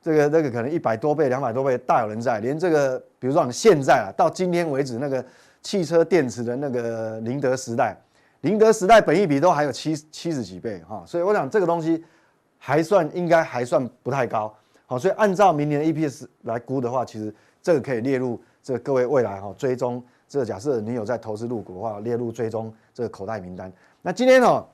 [0.00, 2.40] 这个那个可能一百多倍、两百多倍大有人在。
[2.40, 5.22] 连这个比如说你现在啊，到今天为止那个
[5.60, 7.94] 汽车电池的那个宁德时代，
[8.40, 11.04] 宁德时代本益比都还有七七十几倍哈。
[11.06, 12.02] 所以我想这个东西。
[12.58, 14.52] 还算应该还算不太高，
[14.86, 17.32] 好，所以按照明年的 EPS 来估的话，其实
[17.62, 20.02] 这个可以列入这个各位未来哈追踪。
[20.28, 23.72] 这个假设你有在投资入股的话，列入追踪这个口袋名单。
[24.02, 24.66] 那今天哦，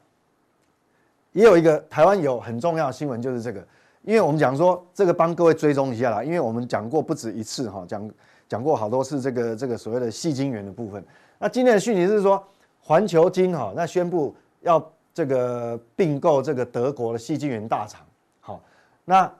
[1.32, 3.62] 也有一个台湾有很重要的新闻，就是这个，
[4.02, 8.10] 因为我们讲说这个帮各位追踪一下啦，因为我们讲过不止一次哈，讲
[8.48, 11.04] 讲过好多次这个这个所谓的矽晶圆的部分。
[11.38, 12.42] 那今天的讯息是说，
[12.80, 14.92] 环球晶哈那宣布要。
[15.14, 18.00] 这个并购这个德国的细晶圆大厂，
[18.40, 18.62] 好，
[19.04, 19.30] 那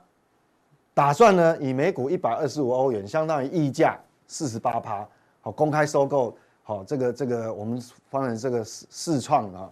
[0.93, 3.97] 打算呢以每股一百二十五欧元，相当于溢价
[4.27, 5.07] 四十八趴，
[5.41, 9.67] 好，公开收购，好，这个这个我们方人这个四四创啊，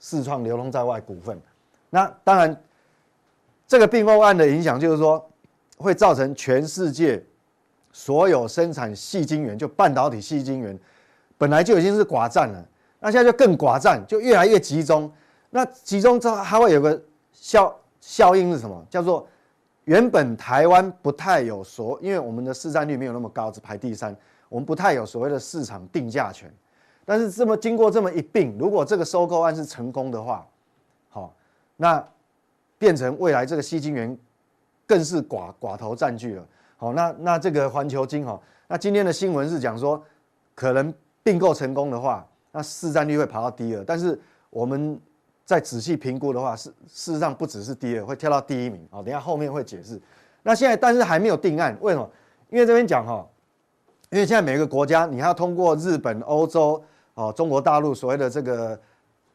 [0.00, 1.40] 四创流通在外股份，
[1.88, 2.60] 那当然
[3.68, 5.24] 这个并购案的影响就是说，
[5.76, 7.24] 会造成全世界
[7.92, 10.76] 所有生产细晶圆，就半导体细晶圆，
[11.38, 12.66] 本来就已经是寡占了，
[12.98, 15.08] 那现在就更寡占，就越来越集中。
[15.56, 17.00] 那其中这还会有个
[17.30, 18.84] 效效应是什么？
[18.90, 19.24] 叫做
[19.84, 24.16] 原本台湾不太有所，因为我们的市占率没有那么高，只排第三，
[24.48, 26.52] 我们不太有所谓的市场定价权。
[27.04, 30.44] 但是这么经过这么一并，如果这个收购案是成功的话，
[31.08, 31.32] 好，
[31.76, 32.04] 那
[32.76, 34.18] 变成未来这个矽晶圆
[34.88, 36.44] 更是寡寡头占据了。
[36.76, 40.02] 好，那那这个环球金哈，那今天的新闻是讲说
[40.52, 40.92] 可能
[41.22, 43.84] 并购成功的话，那市占率会爬到第二。
[43.84, 45.00] 但是我们
[45.44, 49.02] 再仔细评估的话，事事实上不只是第二，会跳到第一名啊。
[49.02, 50.00] 等下后面会解释。
[50.42, 52.10] 那现在但是还没有定案，为什么？
[52.50, 53.26] 因为这边讲哈，
[54.10, 56.82] 因为现在每个国家你还要通过日本、欧洲、
[57.14, 58.78] 哦中国大陆所谓的这个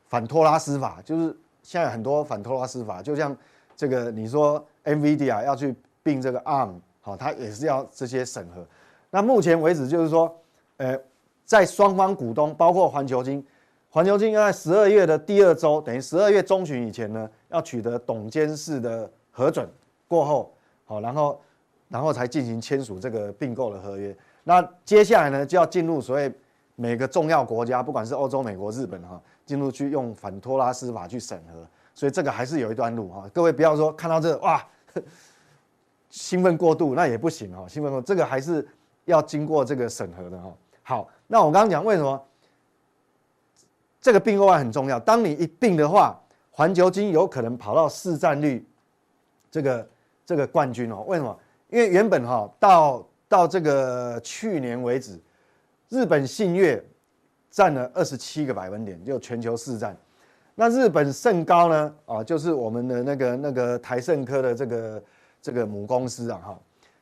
[0.05, 3.35] 反托拉斯法，就是现在很多反托拉斯法，就像
[3.75, 8.65] 这个你说 NVIDIA 要去并这个 ARM，好，它也是要这些审核。
[9.09, 10.33] 那目前为止就是说，
[10.77, 10.97] 呃，
[11.45, 13.45] 在双方股东包括环球金，
[13.91, 19.67] 环球晶要在十二月的第二周，等于十二月中旬以前呢，要取得董监事的核准
[20.07, 20.53] 过后。
[20.85, 21.41] 好，然后，
[21.87, 24.15] 然后才进行签署这个并购的合约。
[24.43, 26.31] 那接下来呢，就要进入所谓
[26.75, 31.67] 每个重要国家，不管是欧洲、美国、日本哈，进入去用反托拉斯法去审核。
[31.95, 33.29] 所以这个还是有一段路哈。
[33.33, 34.63] 各位不要说看到这哇，
[36.09, 37.67] 兴奋过度，那也不行哈。
[37.67, 38.67] 兴奋过，这个还是
[39.05, 40.53] 要经过这个审核的哈。
[40.83, 42.19] 好，那我刚刚讲为什么
[44.01, 44.99] 这个并购案很重要？
[44.99, 46.19] 当你一并的话，
[46.51, 48.65] 环球金有可能跑到市占率
[49.51, 49.87] 这个。
[50.29, 51.35] 这个冠军哦，为什么？
[51.71, 55.19] 因为原本哈到到这个去年为止，
[55.89, 56.79] 日本信越
[57.49, 59.97] 占了二十七个百分点，就全球市占。
[60.53, 61.95] 那日本盛高呢？
[62.05, 65.03] 啊，就是我们的那个那个台盛科的这个
[65.41, 66.59] 这个母公司啊，哈，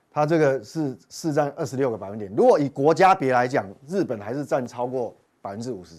[0.09, 2.33] 它这个是市占二十六个百分点。
[2.33, 5.95] 如果以国家别来讲，日本还是占超过百分之五十。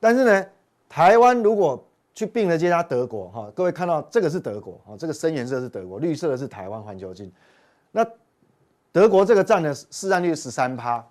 [0.00, 0.46] 但是呢，
[0.88, 1.84] 台湾如果
[2.14, 7.32] 去并了这家德国哈，各位看到这个是德国哈，这个深颜色是德国，绿色的是台湾环球金。
[7.92, 8.04] 那
[8.90, 11.04] 德国这个占的市占率十三趴，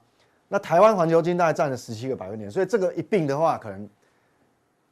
[0.47, 3.89] 那台湾环球金大概占了十七个百分点，所以这个一并的话，可能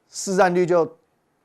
[0.09, 0.89] 市占率就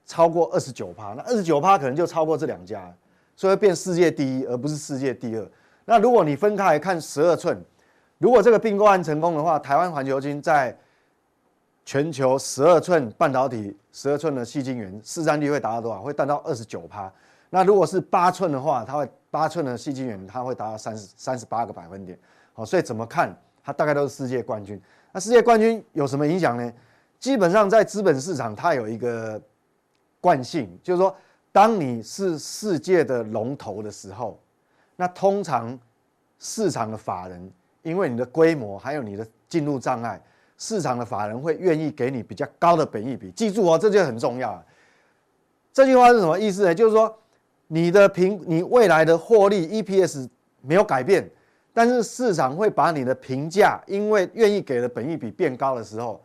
[0.06, 1.14] 超过二十九趴。
[1.14, 2.92] 那二十九趴可能就超过这两家，
[3.34, 5.50] 所以变世界第一，而不是世界第二。
[5.84, 7.60] 那如果你分开来看十二寸，
[8.18, 10.76] 如果这个并购案成功的话，台湾环球金在
[11.84, 16.00] 全球十二寸半导体，十二寸的细晶圆市占率会达到多少？
[16.02, 17.12] 会达到二十九趴。
[17.48, 22.16] 那如果是八寸的话，它会八寸的细晶圆，它会达到三十三十八个百分点。
[22.52, 24.80] 好，所以怎么看，它大概都是世界冠军。
[25.10, 26.72] 那世界冠军有什么影响呢？
[27.18, 29.40] 基本上在资本市场，它有一个
[30.20, 31.12] 惯性，就是说，
[31.50, 34.38] 当你是世界的龙头的时候，
[34.94, 35.76] 那通常
[36.38, 37.52] 市场的法人
[37.82, 40.22] 因为你的规模还有你的进入障碍。
[40.60, 44.62] 市场的法人会愿意给你比较高的本益比，记住哦，这就很重要啊。
[45.72, 46.74] 这句话是什么意思呢？
[46.74, 47.18] 就是说，
[47.68, 50.28] 你的评，你未来的获利 EPS
[50.60, 51.28] 没有改变，
[51.72, 56.22] 但是市场会把你的评价，因为愿意给的本益比变高的时候，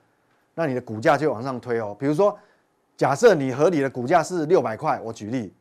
[0.53, 1.95] 那你的股价就往上推哦。
[1.97, 2.37] 比如说，
[2.97, 5.53] 假设你合理的股价是六百块，我举例，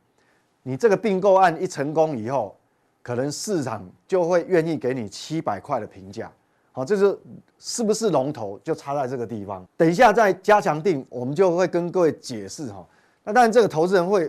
[0.65, 2.57] 你这个并购案一成功以后，
[3.03, 6.33] 可能市场就会愿意给你七百块的评价。
[6.77, 7.17] 好，这是
[7.57, 9.65] 是不是龙头就差在这个地方。
[9.77, 12.85] 等一下再加强定，我们就会跟各位解释哈。
[13.23, 14.29] 那当然这个投资人会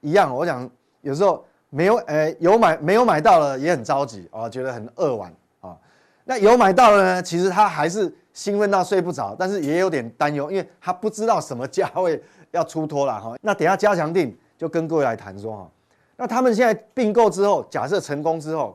[0.00, 0.68] 一样，我想
[1.02, 5.76] 有时候没有，诶有买没有买到了也很着急啊，觉得很扼腕啊。
[6.24, 12.18] 那有买到了呢，其实他还是兴奋到睡不着，但是也有点担忧，因为他不知道什么价位
[12.52, 13.36] 要出脱了哈。
[13.42, 15.70] 那等下加强定就跟各位来谈说哈。
[16.16, 18.74] 那他们现在并购之后，假设成功之后。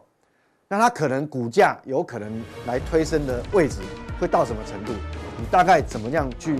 [0.72, 2.32] 那它可能股价有可能
[2.65, 3.80] 来推升的位置
[4.17, 4.93] 会到什么程度？
[5.38, 6.55] 你大概怎么样去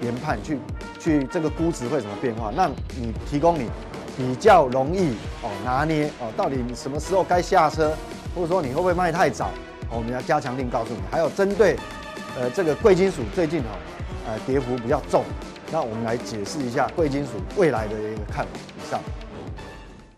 [0.00, 0.42] 研判？
[0.42, 0.58] 去
[0.98, 2.50] 去这个估值会怎么变化？
[2.56, 2.66] 那
[2.98, 3.68] 你提供你
[4.16, 5.10] 比较容易
[5.42, 7.94] 哦拿捏哦，到底你什么时候该下车，
[8.34, 9.50] 或者说你会不会卖太早？
[9.90, 11.00] 哦，我们要加强錠告诉你。
[11.10, 11.76] 还有针对
[12.38, 13.76] 呃这个贵金属最近哦
[14.28, 15.24] 呃跌幅比较重，
[15.70, 18.50] 那我们来解释一下贵金属未来的一个看法。
[18.78, 18.98] 以上。